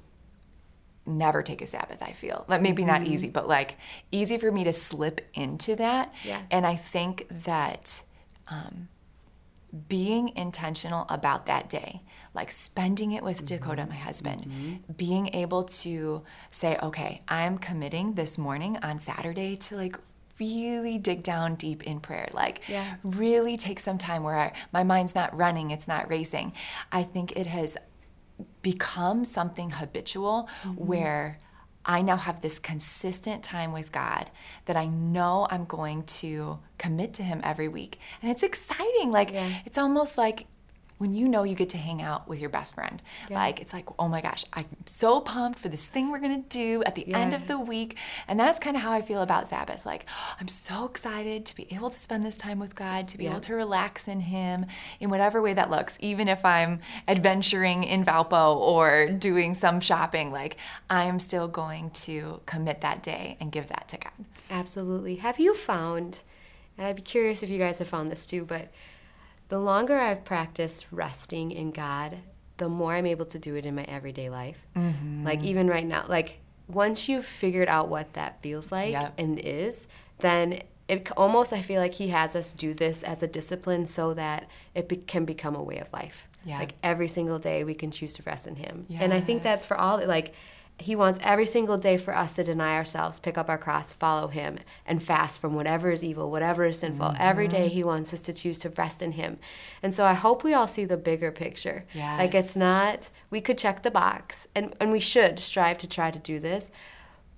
never 1.06 1.42
take 1.42 1.62
a 1.62 1.66
Sabbath, 1.66 2.02
I 2.02 2.12
feel. 2.12 2.44
Like 2.48 2.60
maybe 2.60 2.84
not 2.84 3.02
mm-hmm. 3.02 3.12
easy, 3.12 3.30
but 3.30 3.46
like 3.48 3.78
easy 4.10 4.38
for 4.38 4.50
me 4.50 4.64
to 4.64 4.72
slip 4.72 5.20
into 5.34 5.76
that. 5.76 6.12
Yeah. 6.24 6.42
And 6.50 6.66
I 6.66 6.74
think 6.74 7.26
that 7.44 8.02
um, 8.48 8.88
being 9.88 10.30
intentional 10.36 11.06
about 11.08 11.46
that 11.46 11.68
day, 11.68 12.02
like 12.34 12.50
spending 12.50 13.12
it 13.12 13.22
with 13.22 13.44
Dakota, 13.44 13.82
mm-hmm. 13.82 13.90
my 13.90 13.96
husband, 13.96 14.42
mm-hmm. 14.42 14.92
being 14.96 15.34
able 15.34 15.64
to 15.64 16.24
say, 16.50 16.76
okay, 16.82 17.22
I'm 17.28 17.58
committing 17.58 18.14
this 18.14 18.36
morning 18.36 18.78
on 18.82 18.98
Saturday 18.98 19.56
to 19.56 19.76
like 19.76 19.98
really 20.38 20.98
dig 20.98 21.22
down 21.22 21.54
deep 21.54 21.82
in 21.84 22.00
prayer, 22.00 22.28
like 22.32 22.62
Yeah. 22.68 22.96
really 23.02 23.56
take 23.56 23.80
some 23.80 23.98
time 23.98 24.22
where 24.22 24.38
I, 24.38 24.52
my 24.72 24.84
mind's 24.84 25.14
not 25.14 25.36
running, 25.36 25.70
it's 25.70 25.88
not 25.88 26.08
racing. 26.10 26.52
I 26.92 27.02
think 27.02 27.32
it 27.36 27.46
has 27.46 27.76
become 28.62 29.24
something 29.24 29.70
habitual 29.70 30.48
mm-hmm. 30.62 30.74
where 30.74 31.38
I 31.88 32.02
now 32.02 32.16
have 32.16 32.40
this 32.40 32.58
consistent 32.58 33.44
time 33.44 33.72
with 33.72 33.92
God 33.92 34.30
that 34.64 34.76
I 34.76 34.86
know 34.86 35.46
I'm 35.50 35.64
going 35.64 36.02
to 36.02 36.58
commit 36.78 37.14
to 37.14 37.22
Him 37.22 37.40
every 37.44 37.68
week. 37.68 37.98
And 38.20 38.30
it's 38.30 38.42
exciting. 38.42 39.12
Like, 39.12 39.32
Yeah. 39.32 39.48
it's 39.64 39.78
almost 39.78 40.18
like 40.18 40.46
when 40.98 41.12
you 41.12 41.28
know 41.28 41.42
you 41.42 41.54
get 41.54 41.68
to 41.70 41.76
hang 41.76 42.00
out 42.00 42.26
with 42.26 42.40
your 42.40 42.48
best 42.48 42.74
friend. 42.74 43.02
Like, 43.28 43.60
it's 43.60 43.72
like, 43.72 43.86
oh 43.98 44.08
my 44.08 44.20
gosh, 44.22 44.44
I'm 44.54 44.64
so 44.86 45.20
pumped 45.20 45.58
for 45.58 45.68
this 45.68 45.86
thing 45.88 46.10
we're 46.10 46.20
to 46.20 46.48
do 46.48 46.82
at 46.84 46.94
the 46.94 47.12
end 47.14 47.34
of 47.34 47.46
the 47.48 47.58
week. 47.58 47.98
And 48.26 48.40
that's 48.40 48.58
kind 48.58 48.76
of 48.76 48.82
how 48.82 48.92
I 48.92 49.02
feel 49.02 49.20
about 49.20 49.48
Sabbath. 49.48 49.84
Like, 49.84 50.06
I'm 50.40 50.48
so 50.48 50.86
excited 50.86 51.44
to 51.46 51.54
be 51.54 51.66
able 51.70 51.90
to 51.90 51.98
spend 51.98 52.24
this 52.24 52.36
time 52.38 52.58
with 52.58 52.74
God, 52.74 53.08
to 53.08 53.18
be 53.18 53.24
Yeah. 53.24 53.32
able 53.32 53.40
to 53.42 53.54
relax 53.54 54.08
in 54.08 54.20
Him 54.20 54.66
in 54.98 55.10
whatever 55.10 55.42
way 55.42 55.52
that 55.52 55.70
looks, 55.70 55.96
even 56.00 56.28
if 56.28 56.44
I'm 56.44 56.80
adventuring 57.06 57.84
in 57.84 58.04
Valpo 58.04 58.56
or 58.56 59.08
doing 59.08 59.54
some 59.54 59.80
shopping. 59.80 60.32
Like, 60.32 60.56
I'm 60.88 61.18
still 61.18 61.48
going 61.48 61.90
to 61.90 62.40
commit 62.46 62.80
that 62.80 63.02
day 63.02 63.36
and 63.40 63.52
give 63.52 63.68
that 63.68 63.88
to 63.88 63.98
God. 63.98 64.12
Absolutely. 64.50 65.16
Have 65.16 65.38
you 65.38 65.54
found, 65.54 66.22
and 66.78 66.86
I'd 66.86 66.96
be 66.96 67.02
curious 67.02 67.42
if 67.42 67.50
you 67.50 67.58
guys 67.58 67.78
have 67.80 67.88
found 67.88 68.08
this 68.08 68.24
too, 68.24 68.44
but 68.44 68.68
the 69.48 69.58
longer 69.58 69.98
I've 69.98 70.24
practiced 70.24 70.86
resting 70.90 71.50
in 71.52 71.70
God, 71.70 72.18
the 72.56 72.68
more 72.68 72.94
I'm 72.94 73.06
able 73.06 73.26
to 73.26 73.38
do 73.38 73.54
it 73.54 73.66
in 73.66 73.74
my 73.74 73.84
everyday 73.84 74.28
life. 74.30 74.66
Mm-hmm. 74.74 75.24
Like 75.24 75.42
even 75.42 75.68
right 75.68 75.86
now, 75.86 76.04
like 76.08 76.40
once 76.68 77.08
you've 77.08 77.26
figured 77.26 77.68
out 77.68 77.88
what 77.88 78.14
that 78.14 78.42
feels 78.42 78.72
like 78.72 78.92
Yep. 78.92 79.14
and 79.18 79.38
is, 79.38 79.86
then 80.18 80.60
it 80.88 81.10
almost 81.16 81.52
I 81.52 81.60
feel 81.62 81.80
like 81.80 81.94
He 81.94 82.08
has 82.08 82.34
us 82.34 82.52
do 82.54 82.74
this 82.74 83.02
as 83.02 83.22
a 83.22 83.26
discipline 83.28 83.86
so 83.86 84.14
that 84.14 84.48
it 84.74 84.88
be- 84.88 84.96
can 84.96 85.24
become 85.24 85.54
a 85.54 85.62
way 85.62 85.78
of 85.78 85.92
life. 85.92 86.24
Yeah. 86.44 86.58
Like 86.58 86.74
every 86.82 87.08
single 87.08 87.38
day 87.38 87.64
we 87.64 87.74
can 87.74 87.90
choose 87.90 88.14
to 88.14 88.22
rest 88.24 88.46
in 88.46 88.56
Him, 88.56 88.86
and 89.00 89.12
I 89.12 89.20
think 89.20 89.42
that's 89.42 89.66
for 89.66 89.76
all 89.76 90.04
like. 90.06 90.32
He 90.78 90.94
wants 90.94 91.18
every 91.22 91.46
single 91.46 91.78
day 91.78 91.96
for 91.96 92.14
us 92.14 92.36
to 92.36 92.44
deny 92.44 92.76
ourselves, 92.76 93.18
pick 93.18 93.38
up 93.38 93.48
our 93.48 93.56
cross, 93.56 93.94
follow 93.94 94.28
Him, 94.28 94.58
and 94.84 95.02
fast 95.02 95.40
from 95.40 95.54
whatever 95.54 95.90
is 95.90 96.04
evil, 96.04 96.30
whatever 96.30 96.64
is 96.66 96.78
sinful. 96.80 97.14
Every 97.18 97.48
day 97.48 97.66
mm-hmm. 97.66 97.74
He 97.74 97.84
wants 97.84 98.12
us 98.12 98.22
to 98.22 98.32
choose 98.32 98.58
to 98.60 98.68
rest 98.68 99.00
in 99.00 99.12
Him. 99.12 99.38
And 99.82 99.94
so 99.94 100.04
I 100.04 100.12
hope 100.12 100.44
we 100.44 100.52
all 100.52 100.66
see 100.66 100.84
the 100.84 100.98
bigger 100.98 101.32
picture. 101.32 101.86
Like 102.18 102.34
it's 102.34 102.56
not, 102.56 103.08
we 103.30 103.40
could 103.40 103.56
check 103.56 103.82
the 103.82 103.90
box, 103.90 104.46
and, 104.54 104.76
and 104.78 104.92
we 104.92 105.00
should 105.00 105.38
strive 105.38 105.78
to 105.78 105.88
try 105.88 106.10
to 106.10 106.18
do 106.18 106.38
this, 106.38 106.70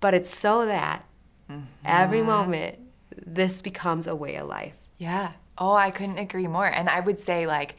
but 0.01 0.15
it's 0.15 0.35
so 0.35 0.67
that 0.67 1.05
mm-hmm. 1.49 1.65
every 1.85 2.23
moment 2.23 2.79
this 3.25 3.63
becomes 3.63 4.07
a 4.07 4.17
way 4.17 4.37
of 4.37 4.49
life. 4.49 4.77
Yeah. 4.99 5.33
Oh, 5.57 5.73
I 5.73 5.91
couldn't 5.91 6.19
agree 6.19 6.49
more. 6.49 6.67
And 6.67 6.89
I 6.89 7.01
would 7.01 7.21
say, 7.21 7.47
like, 7.47 7.77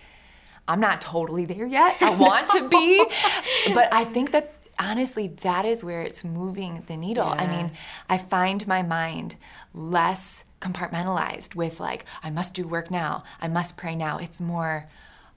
I'm 0.67 0.79
not 0.79 1.01
totally 1.01 1.45
there 1.45 1.65
yet. 1.65 2.01
I 2.01 2.11
want 2.15 2.49
to 2.49 2.69
be. 2.69 3.05
But 3.73 3.93
I 3.93 4.03
think 4.03 4.31
that 4.31 4.53
honestly, 4.79 5.27
that 5.27 5.65
is 5.65 5.83
where 5.83 6.01
it's 6.01 6.23
moving 6.23 6.83
the 6.87 6.95
needle. 6.97 7.27
I 7.27 7.45
mean, 7.47 7.71
I 8.09 8.17
find 8.17 8.65
my 8.67 8.81
mind 8.81 9.35
less 9.73 10.43
compartmentalized 10.61 11.55
with 11.55 11.79
like, 11.79 12.05
I 12.23 12.29
must 12.29 12.53
do 12.53 12.67
work 12.67 12.89
now, 12.89 13.23
I 13.41 13.47
must 13.47 13.77
pray 13.77 13.95
now. 13.95 14.17
It's 14.17 14.39
more, 14.41 14.87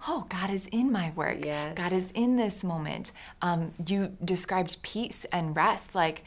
oh, 0.09 0.27
God 0.29 0.51
is 0.51 0.67
in 0.69 0.91
my 0.93 1.13
work. 1.15 1.45
Yes. 1.45 1.75
God 1.75 1.93
is 1.93 2.11
in 2.13 2.37
this 2.37 2.63
moment. 2.65 3.13
Um, 3.41 3.73
you 3.87 4.17
described 4.25 4.83
peace 4.83 5.25
and 5.33 5.55
rest. 5.57 5.95
Like, 5.95 6.25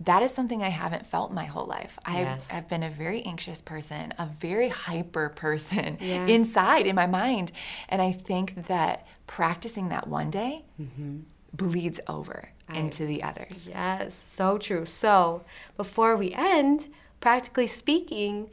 that 0.00 0.22
is 0.22 0.32
something 0.32 0.62
I 0.62 0.70
haven't 0.70 1.06
felt 1.06 1.32
my 1.32 1.44
whole 1.44 1.66
life. 1.66 1.98
I've, 2.04 2.16
Yes. 2.26 2.48
I've 2.52 2.68
been 2.68 2.82
a 2.82 2.90
very 2.90 3.22
anxious 3.22 3.60
person, 3.60 4.12
a 4.18 4.26
very 4.26 4.68
hyper 4.68 5.28
person 5.28 5.98
Yeah. 6.00 6.26
inside, 6.36 6.86
in 6.86 6.96
my 6.96 7.06
mind. 7.06 7.52
And 7.88 8.02
I 8.02 8.12
think 8.12 8.66
that 8.66 9.06
practicing 9.26 9.88
that 9.90 10.08
one 10.08 10.30
day 10.30 10.64
Mm-hmm. 10.80 11.20
bleeds 11.54 12.00
over 12.08 12.48
into 12.72 13.06
the 13.06 13.22
others. 13.22 13.68
Yes, 13.70 14.22
so 14.26 14.58
true. 14.58 14.86
So, 14.86 15.44
before 15.76 16.16
we 16.16 16.32
end, 16.32 16.88
practically 17.20 17.66
speaking, 17.66 18.50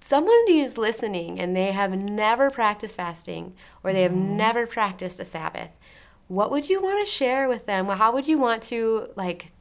someone 0.00 0.46
who's 0.46 0.76
listening 0.78 1.40
and 1.40 1.56
they 1.56 1.72
have 1.72 1.96
never 1.96 2.50
practiced 2.50 2.96
fasting 2.96 3.54
or 3.82 3.92
they 3.92 4.02
have 4.02 4.12
mm-hmm. 4.12 4.36
never 4.36 4.66
practiced 4.66 5.20
a 5.20 5.24
Sabbath, 5.24 5.70
what 6.28 6.50
would 6.50 6.68
you 6.68 6.80
want 6.80 7.04
to 7.04 7.10
share 7.10 7.48
with 7.48 7.66
them? 7.66 7.86
How 7.86 8.12
would 8.12 8.26
you 8.26 8.38
want 8.38 8.62
to 8.64 9.08
like 9.16 9.52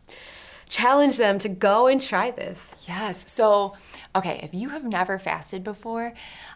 challenge 0.68 1.18
them 1.18 1.38
to 1.40 1.50
go 1.50 1.88
and 1.88 2.00
try 2.00 2.32
this? 2.32 2.74
Yes. 2.88 3.30
So, 3.30 3.74
okay, 4.16 4.40
if 4.44 4.54
you 4.54 4.70
have 4.70 4.84
never 4.84 5.20
fasted 5.20 5.64
before, 5.64 6.14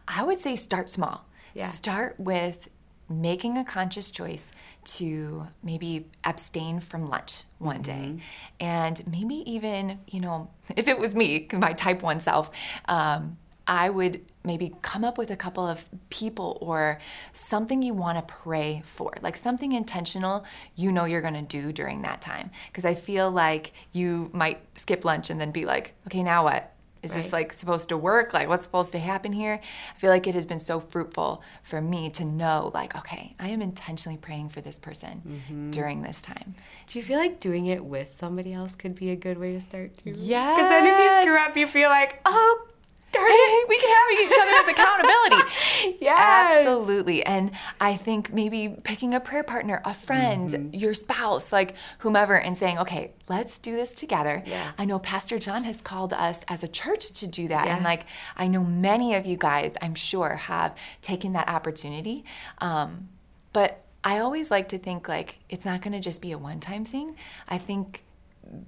I 0.08 0.24
would 0.24 0.40
say 0.40 0.56
start 0.56 0.90
small. 0.90 1.26
Yeah. 1.54 1.68
Start 1.68 2.20
with 2.20 2.70
making 3.10 3.58
a 3.58 3.64
conscious 3.64 4.12
choice 4.12 4.52
to 4.84 5.48
maybe 5.64 6.08
abstain 6.24 6.80
from 6.80 7.08
lunch 7.08 7.44
one 7.60 7.82
day. 7.82 8.20
And 8.60 9.06
maybe 9.08 9.36
even, 9.52 10.00
you 10.08 10.22
know, 10.22 10.50
if 10.76 10.88
it 10.88 10.98
was 10.98 11.16
me, 11.16 11.48
my 11.54 11.74
type 11.74 12.02
1 12.02 12.20
self, 12.20 12.52
um, 12.88 13.38
I 13.68 13.90
would 13.90 14.22
maybe 14.44 14.76
come 14.84 15.04
up 15.04 15.18
with 15.18 15.32
a 15.32 15.36
couple 15.36 15.66
of 15.66 15.86
people 16.10 16.58
or 16.62 17.00
something 17.34 17.82
you 17.82 17.96
want 17.96 18.18
to 18.18 18.34
pray 18.34 18.84
for, 18.86 19.14
like 19.24 19.36
something 19.36 19.72
intentional 19.72 20.46
you 20.76 20.92
know 20.92 21.06
you're 21.06 21.22
going 21.22 21.34
to 21.34 21.42
do 21.42 21.72
during 21.72 22.04
that 22.04 22.22
time. 22.22 22.52
Because 22.68 22.86
I 22.86 22.94
feel 22.94 23.32
like 23.32 23.74
you 23.92 24.30
might 24.34 24.60
skip 24.78 25.04
lunch 25.04 25.32
and 25.32 25.42
then 25.42 25.50
be 25.50 25.66
like, 25.66 25.96
okay, 26.06 26.22
now 26.22 26.44
what? 26.44 26.75
Is 27.06 27.14
this 27.14 27.32
like 27.32 27.54
supposed 27.54 27.90
to 27.90 27.98
work? 27.98 28.34
Like, 28.34 28.48
what's 28.50 28.64
supposed 28.64 28.92
to 28.94 29.00
happen 29.00 29.32
here? 29.32 29.62
I 29.96 30.00
feel 30.00 30.10
like 30.10 30.28
it 30.28 30.36
has 30.36 30.46
been 30.46 30.60
so 30.60 30.80
fruitful 30.80 31.44
for 31.64 31.82
me 31.82 32.10
to 32.12 32.26
know, 32.26 32.72
like, 32.74 32.96
okay, 32.98 33.36
I 33.40 33.50
am 33.50 33.62
intentionally 33.62 34.18
praying 34.18 34.50
for 34.50 34.62
this 34.62 34.80
person 34.80 35.22
mm-hmm. 35.26 35.72
during 35.72 36.02
this 36.02 36.22
time. 36.22 36.56
Do 36.88 37.00
you 37.00 37.06
feel 37.06 37.18
like 37.18 37.40
doing 37.40 37.68
it 37.68 37.86
with 37.86 38.16
somebody 38.18 38.54
else 38.54 38.76
could 38.76 38.96
be 38.96 39.12
a 39.12 39.16
good 39.16 39.38
way 39.38 39.54
to 39.54 39.62
start 39.62 39.98
too? 39.98 40.14
Yeah. 40.16 40.56
Because 40.56 40.70
then 40.70 40.88
if 40.88 40.98
you 40.98 41.22
screw 41.22 41.38
up, 41.38 41.56
you 41.56 41.68
feel 41.68 41.90
like, 41.90 42.22
oh, 42.26 42.68
darn 43.16 43.32
it. 43.32 43.68
we 43.70 43.78
can 43.80 43.90
have 43.90 44.08
each 44.22 44.38
other 44.42 44.52
as 44.62 44.68
accountability. 44.74 45.52
Yes. 46.02 46.58
Absolutely. 46.58 47.26
And 47.26 47.52
I 47.80 47.96
think 47.96 48.32
maybe 48.34 48.70
picking 48.84 49.14
a 49.14 49.20
prayer 49.20 49.44
partner, 49.44 49.82
a 49.86 49.94
friend, 49.94 50.50
Mm-hmm. 50.50 50.74
your 50.76 50.94
spouse, 50.94 51.52
like 51.52 51.76
whomever, 52.00 52.36
and 52.36 52.56
saying, 52.58 52.78
okay, 52.80 53.12
let's 53.28 53.58
do 53.58 53.76
this 53.76 53.94
together. 53.94 54.44
Yeah. 54.46 54.72
I 54.78 54.86
know 54.86 55.00
Pastor 55.00 55.40
John 55.40 55.64
has 55.64 55.82
called 55.82 56.14
us 56.14 56.42
as 56.48 56.64
a 56.64 56.68
church 56.68 57.12
to 57.16 57.28
do 57.28 57.48
that. 57.48 57.66
Yeah. 57.66 57.76
And 57.76 57.84
like, 57.84 58.06
I 58.36 58.48
know 58.48 58.64
many 58.64 59.16
of 59.16 59.26
you 59.26 59.38
guys, 59.38 59.76
I'm 59.82 59.96
sure, 59.96 60.36
have 60.36 60.76
taken 61.02 61.34
that 61.34 61.48
opportunity. 61.50 62.24
Um, 62.60 63.10
but 63.54 63.84
I 64.04 64.20
always 64.20 64.52
like 64.52 64.70
to 64.70 64.78
think 64.78 65.08
like 65.08 65.40
it's 65.50 65.66
not 65.66 65.82
going 65.82 65.94
to 65.94 66.00
just 66.00 66.22
be 66.22 66.32
a 66.32 66.38
one 66.38 66.60
time 66.60 66.86
thing. 66.86 67.16
I 67.48 67.58
think 67.58 68.04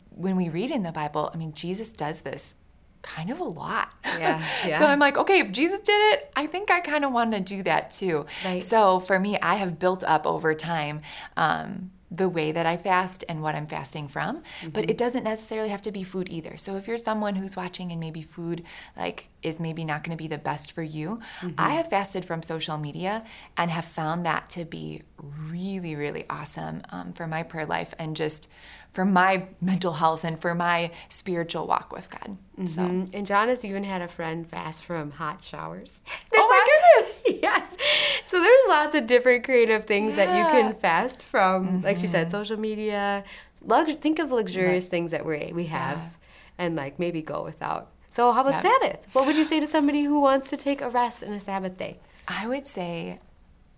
when 0.09 0.35
we 0.35 0.49
read 0.49 0.71
in 0.71 0.83
the 0.83 0.91
Bible, 0.91 1.29
I 1.33 1.37
mean, 1.37 1.53
Jesus 1.53 1.91
does 1.91 2.21
this 2.21 2.55
kind 3.01 3.29
of 3.29 3.39
a 3.39 3.43
lot. 3.43 3.93
Yeah, 4.05 4.45
yeah. 4.65 4.79
so 4.79 4.85
I'm 4.85 4.99
like, 4.99 5.17
okay, 5.17 5.39
if 5.39 5.51
Jesus 5.51 5.79
did 5.79 6.13
it, 6.13 6.31
I 6.35 6.47
think 6.47 6.71
I 6.71 6.79
kind 6.79 7.05
of 7.05 7.11
want 7.11 7.31
to 7.31 7.39
do 7.39 7.63
that 7.63 7.91
too. 7.91 8.25
Right. 8.43 8.61
So 8.61 8.99
for 8.99 9.19
me, 9.19 9.39
I 9.39 9.55
have 9.55 9.79
built 9.79 10.03
up 10.03 10.25
over 10.25 10.53
time 10.53 11.01
um, 11.35 11.91
the 12.09 12.29
way 12.29 12.53
that 12.53 12.65
I 12.65 12.77
fast 12.77 13.25
and 13.27 13.41
what 13.41 13.53
I'm 13.53 13.67
fasting 13.67 14.07
from, 14.07 14.41
but 14.71 14.89
it 14.89 14.97
doesn't 14.97 15.23
necessarily 15.25 15.69
have 15.69 15.81
to 15.81 15.91
be 15.91 16.03
food 16.03 16.29
either. 16.29 16.55
So 16.55 16.77
if 16.77 16.87
you're 16.87 16.97
someone 16.97 17.35
who's 17.35 17.55
watching 17.57 17.91
and 17.91 17.99
maybe 17.99 18.21
food 18.21 18.63
like 18.95 19.27
is 19.43 19.59
maybe 19.59 19.83
not 19.83 20.03
going 20.03 20.15
to 20.17 20.21
be 20.21 20.27
the 20.29 20.37
best 20.37 20.71
for 20.71 20.83
you, 20.83 21.19
I 21.57 21.73
have 21.73 21.89
fasted 21.89 22.23
from 22.23 22.41
social 22.43 22.77
media 22.77 23.25
and 23.57 23.69
have 23.71 23.85
found 23.85 24.25
that 24.25 24.49
to 24.51 24.63
be 24.63 25.01
really, 25.21 25.95
really 25.95 26.25
awesome 26.29 26.81
um, 26.91 27.11
for 27.11 27.27
my 27.27 27.43
prayer 27.43 27.65
life 27.65 27.93
and 27.99 28.15
just 28.15 28.47
for 28.93 29.03
my 29.05 29.47
mental 29.61 29.93
health 29.93 30.23
and 30.23 30.39
for 30.39 30.55
my 30.55 30.89
spiritual 31.09 31.67
walk 31.67 31.91
with 31.91 32.09
God. 32.09 32.37
So. 32.67 32.81
Mm, 32.81 33.13
And 33.13 33.25
John 33.27 33.49
has 33.49 33.63
even 33.63 33.83
had 33.83 34.01
a 34.01 34.07
friend 34.07 34.47
fast 34.47 34.85
from 34.85 35.11
hot 35.11 35.43
showers. 35.43 36.01
Oh 36.39 36.49
my 36.49 37.01
lots, 37.03 37.23
goodness! 37.23 37.41
Yes. 37.43 38.16
So 38.27 38.41
there's 38.41 38.61
lots 38.67 38.93
of 38.93 39.07
different 39.07 39.45
creative 39.45 39.85
things 39.85 40.15
that 40.17 40.29
you 40.37 40.43
can 40.51 40.73
fast 40.73 41.23
from, 41.23 41.81
like 41.81 42.01
you 42.01 42.07
said, 42.07 42.27
mm-hmm. 42.27 42.31
social 42.31 42.59
media. 42.59 43.23
Lux- 43.63 43.93
think 43.95 44.19
of 44.19 44.31
luxurious 44.31 44.89
things 44.89 45.11
that 45.11 45.25
we 45.25 45.51
we 45.53 45.65
have, 45.67 45.97
Yeah. 45.97 46.63
and 46.65 46.75
like 46.75 46.99
maybe 46.99 47.21
go 47.21 47.41
without. 47.43 47.87
So 48.09 48.31
how 48.33 48.41
about 48.41 48.55
Yeah. 48.55 48.73
Sabbath? 48.73 49.07
What 49.13 49.25
would 49.25 49.37
you 49.37 49.43
say 49.45 49.59
to 49.61 49.67
somebody 49.67 50.03
who 50.03 50.19
wants 50.19 50.49
to 50.49 50.57
take 50.57 50.81
a 50.81 50.89
rest 50.89 51.23
in 51.23 51.31
a 51.33 51.39
Sabbath 51.39 51.77
day? 51.77 51.99
I 52.27 52.47
would 52.47 52.67
say, 52.67 53.19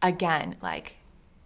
again, 0.01 0.55
like, 0.61 0.95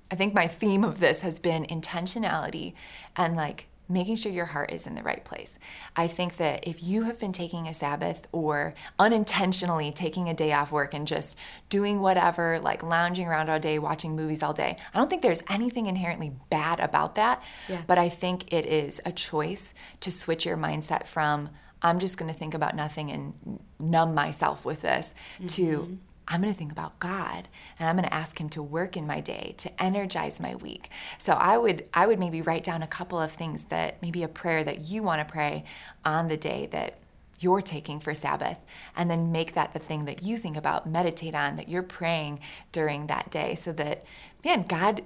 I 0.09 0.15
think 0.15 0.33
my 0.33 0.47
theme 0.47 0.83
of 0.83 0.99
this 0.99 1.21
has 1.21 1.39
been 1.39 1.65
intentionality 1.65 2.73
and 3.17 3.35
like 3.35 3.67
making 3.89 4.15
sure 4.15 4.31
your 4.31 4.45
heart 4.45 4.71
is 4.71 4.87
in 4.87 4.95
the 4.95 5.03
right 5.03 5.23
place. 5.25 5.57
I 5.95 6.07
think 6.07 6.37
that 6.37 6.67
if 6.67 6.81
you 6.81 7.03
have 7.03 7.19
been 7.19 7.33
taking 7.33 7.67
a 7.67 7.73
Sabbath 7.73 8.27
or 8.31 8.73
unintentionally 8.97 9.91
taking 9.91 10.29
a 10.29 10.33
day 10.33 10.53
off 10.53 10.71
work 10.71 10.93
and 10.93 11.05
just 11.05 11.37
doing 11.69 11.99
whatever, 11.99 12.59
like 12.59 12.81
lounging 12.81 13.27
around 13.27 13.49
all 13.49 13.59
day, 13.59 13.79
watching 13.79 14.15
movies 14.15 14.41
all 14.41 14.53
day, 14.53 14.77
I 14.93 14.97
don't 14.97 15.09
think 15.09 15.21
there's 15.21 15.43
anything 15.49 15.87
inherently 15.87 16.31
bad 16.49 16.79
about 16.79 17.15
that. 17.15 17.43
Yeah. 17.67 17.81
But 17.85 17.97
I 17.97 18.09
think 18.09 18.53
it 18.53 18.65
is 18.65 19.01
a 19.05 19.11
choice 19.11 19.73
to 19.99 20.11
switch 20.11 20.45
your 20.45 20.57
mindset 20.57 21.05
from, 21.07 21.49
I'm 21.81 21.99
just 21.99 22.17
going 22.17 22.31
to 22.31 22.37
think 22.37 22.53
about 22.53 22.75
nothing 22.75 23.11
and 23.11 23.59
numb 23.79 24.15
myself 24.15 24.63
with 24.63 24.81
this, 24.81 25.13
to, 25.47 25.61
mm-hmm. 25.61 25.95
I'm 26.27 26.41
going 26.41 26.53
to 26.53 26.57
think 26.57 26.71
about 26.71 26.99
God 26.99 27.47
and 27.77 27.89
I'm 27.89 27.95
going 27.95 28.07
to 28.07 28.13
ask 28.13 28.39
him 28.39 28.49
to 28.49 28.63
work 28.63 28.95
in 28.95 29.05
my 29.05 29.19
day 29.19 29.55
to 29.57 29.83
energize 29.83 30.39
my 30.39 30.55
week. 30.55 30.89
So 31.17 31.33
I 31.33 31.57
would 31.57 31.87
I 31.93 32.07
would 32.07 32.19
maybe 32.19 32.41
write 32.41 32.63
down 32.63 32.81
a 32.81 32.87
couple 32.87 33.19
of 33.19 33.31
things 33.31 33.65
that 33.65 34.01
maybe 34.01 34.23
a 34.23 34.27
prayer 34.27 34.63
that 34.63 34.79
you 34.79 35.03
want 35.03 35.25
to 35.25 35.31
pray 35.31 35.65
on 36.05 36.27
the 36.27 36.37
day 36.37 36.67
that 36.71 36.99
you're 37.39 37.61
taking 37.61 37.99
for 37.99 38.13
Sabbath 38.13 38.61
and 38.95 39.11
then 39.11 39.31
make 39.31 39.53
that 39.53 39.73
the 39.73 39.79
thing 39.79 40.05
that 40.05 40.23
you 40.23 40.37
think 40.37 40.55
about, 40.55 40.87
meditate 40.87 41.35
on 41.35 41.57
that 41.57 41.67
you're 41.67 41.83
praying 41.83 42.39
during 42.71 43.07
that 43.07 43.29
day 43.29 43.53
so 43.55 43.73
that 43.73 44.03
man, 44.43 44.63
God 44.63 45.03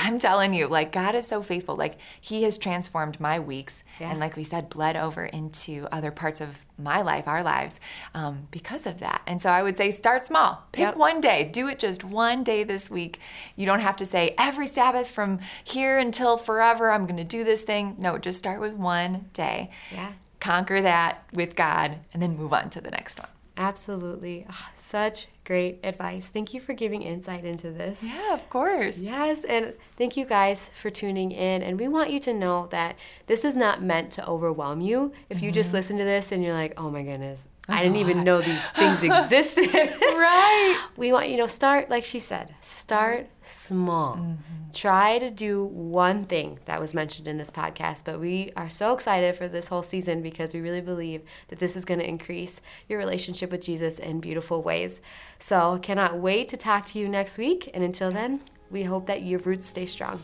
I'm 0.00 0.18
telling 0.18 0.54
you, 0.54 0.68
like 0.68 0.92
God 0.92 1.14
is 1.16 1.26
so 1.26 1.42
faithful. 1.42 1.74
Like 1.76 1.96
He 2.20 2.44
has 2.44 2.56
transformed 2.58 3.18
my 3.18 3.40
weeks, 3.40 3.82
Yeah. 4.00 4.10
and 4.10 4.20
like 4.20 4.36
we 4.36 4.44
said, 4.44 4.68
bled 4.68 4.96
over 4.96 5.24
into 5.26 5.88
other 5.90 6.10
parts 6.12 6.40
of 6.40 6.58
my 6.78 7.02
life, 7.02 7.26
our 7.26 7.42
lives, 7.42 7.80
um, 8.14 8.46
because 8.52 8.86
of 8.86 9.00
that. 9.00 9.22
And 9.26 9.42
so 9.42 9.50
I 9.50 9.62
would 9.64 9.76
say, 9.76 9.90
start 9.90 10.24
small. 10.24 10.64
Pick 10.70 10.82
Yep. 10.84 10.96
one 10.96 11.20
day. 11.20 11.42
Do 11.44 11.66
it 11.66 11.80
just 11.80 12.04
one 12.04 12.44
day 12.44 12.62
this 12.62 12.88
week. 12.90 13.18
You 13.56 13.66
don't 13.66 13.80
have 13.80 13.96
to 13.96 14.04
say 14.04 14.34
every 14.38 14.68
Sabbath 14.68 15.10
from 15.10 15.40
here 15.64 15.98
until 15.98 16.36
forever. 16.38 16.92
I'm 16.92 17.04
going 17.06 17.16
to 17.16 17.24
do 17.24 17.42
this 17.42 17.62
thing. 17.62 17.96
No, 17.98 18.18
just 18.18 18.38
start 18.38 18.60
with 18.60 18.74
one 18.74 19.30
day. 19.32 19.70
Yeah. 19.92 20.12
Conquer 20.38 20.80
that 20.82 21.24
with 21.32 21.56
God, 21.56 21.98
and 22.12 22.22
then 22.22 22.36
move 22.36 22.52
on 22.52 22.70
to 22.70 22.80
the 22.80 22.92
next 22.92 23.18
one. 23.18 23.28
Absolutely. 23.58 24.46
Ah, 24.48 24.70
such 24.76 25.26
great 25.44 25.80
advice. 25.82 26.28
Thank 26.28 26.54
you 26.54 26.60
for 26.60 26.74
giving 26.74 27.02
insight 27.02 27.44
into 27.44 27.72
this. 27.72 28.04
Yeah, 28.04 28.32
of 28.32 28.48
course. 28.48 28.98
Yes, 28.98 29.42
and 29.42 29.74
thank 29.96 30.16
you 30.16 30.24
guys 30.24 30.70
for 30.80 30.90
tuning 30.90 31.32
in. 31.32 31.62
And 31.62 31.78
we 31.78 31.88
want 31.88 32.10
you 32.10 32.20
to 32.20 32.32
know 32.32 32.66
that 32.66 32.96
this 33.26 33.44
is 33.44 33.56
not 33.56 33.82
meant 33.82 34.12
to 34.12 34.26
overwhelm 34.28 34.80
you. 34.80 35.12
If 35.28 35.42
you 35.42 35.50
just 35.50 35.72
listen 35.72 35.98
to 35.98 36.04
this 36.04 36.30
and 36.30 36.44
you're 36.44 36.54
like, 36.54 36.74
oh 36.76 36.88
my 36.88 37.02
goodness, 37.02 37.46
I 37.68 37.82
didn't 37.82 37.98
even 37.98 38.24
know 38.24 38.40
these 38.40 38.64
things 38.72 39.02
existed. 39.02 39.68
Right. 40.18 40.88
We 40.96 41.12
want 41.12 41.28
you 41.28 41.36
to 41.36 41.48
start, 41.48 41.90
like 41.90 42.04
she 42.04 42.18
said, 42.18 42.52
start 42.60 43.28
small. 43.40 44.36
Try 44.74 45.20
to 45.20 45.30
do 45.30 45.64
one 45.64 46.24
thing 46.24 46.58
that 46.64 46.80
was 46.80 46.92
mentioned 46.92 47.28
in 47.28 47.38
this 47.38 47.52
podcast. 47.52 48.04
But 48.04 48.18
we 48.18 48.50
are 48.56 48.68
so 48.68 48.94
excited 48.94 49.36
for 49.36 49.46
this 49.46 49.68
whole 49.68 49.84
season 49.84 50.22
because 50.22 50.52
we 50.52 50.60
really 50.60 50.80
believe 50.80 51.22
that 51.48 51.60
this 51.60 51.76
is 51.76 51.84
going 51.84 52.00
to 52.00 52.08
increase 52.08 52.60
your 52.88 52.98
relationship 52.98 53.52
with 53.52 53.62
Jesus 53.64 54.00
in 54.00 54.18
beautiful 54.18 54.60
ways. 54.60 55.00
So, 55.38 55.78
cannot 55.80 56.18
wait 56.18 56.48
to 56.48 56.56
talk 56.56 56.86
to 56.86 56.98
you 56.98 57.08
next 57.08 57.38
week. 57.38 57.70
And 57.72 57.84
until 57.84 58.10
then, 58.10 58.40
we 58.70 58.82
hope 58.82 59.06
that 59.06 59.22
your 59.22 59.38
roots 59.40 59.66
stay 59.66 59.86
strong. 59.86 60.20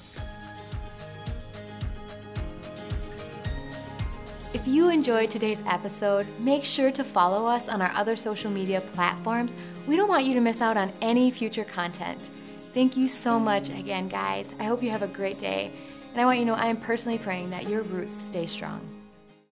If 4.65 4.73
you 4.73 4.89
enjoyed 4.89 5.31
today's 5.31 5.63
episode, 5.67 6.27
make 6.39 6.65
sure 6.65 6.91
to 6.91 7.05
follow 7.05 7.47
us 7.47 7.69
on 7.69 7.83
our 7.83 7.91
other 7.95 8.17
social 8.17 8.51
media 8.51 8.81
platforms. 8.81 9.57
We 9.87 9.95
don't 9.95 10.09
want 10.09 10.25
you 10.25 10.33
to 10.33 10.41
miss 10.41 10.63
out 10.63 10.79
on 10.79 10.91
any 11.03 11.31
future 11.31 11.65
content. 11.65 12.31
Thank 12.73 12.97
you 12.97 13.07
so 13.07 13.39
much 13.39 13.69
again, 13.69 14.09
guys. 14.09 14.55
I 14.59 14.65
hope 14.65 14.83
you 14.83 14.89
have 14.89 15.03
a 15.03 15.07
great 15.07 15.39
day. 15.39 15.71
And 16.13 16.19
I 16.19 16.25
want 16.25 16.39
you 16.39 16.47
to 16.47 16.53
know 16.53 16.57
I 16.57 16.69
am 16.69 16.79
personally 16.79 17.19
praying 17.19 17.51
that 17.51 17.69
your 17.69 17.83
roots 17.83 18.17
stay 18.17 18.47
strong. 18.47 18.94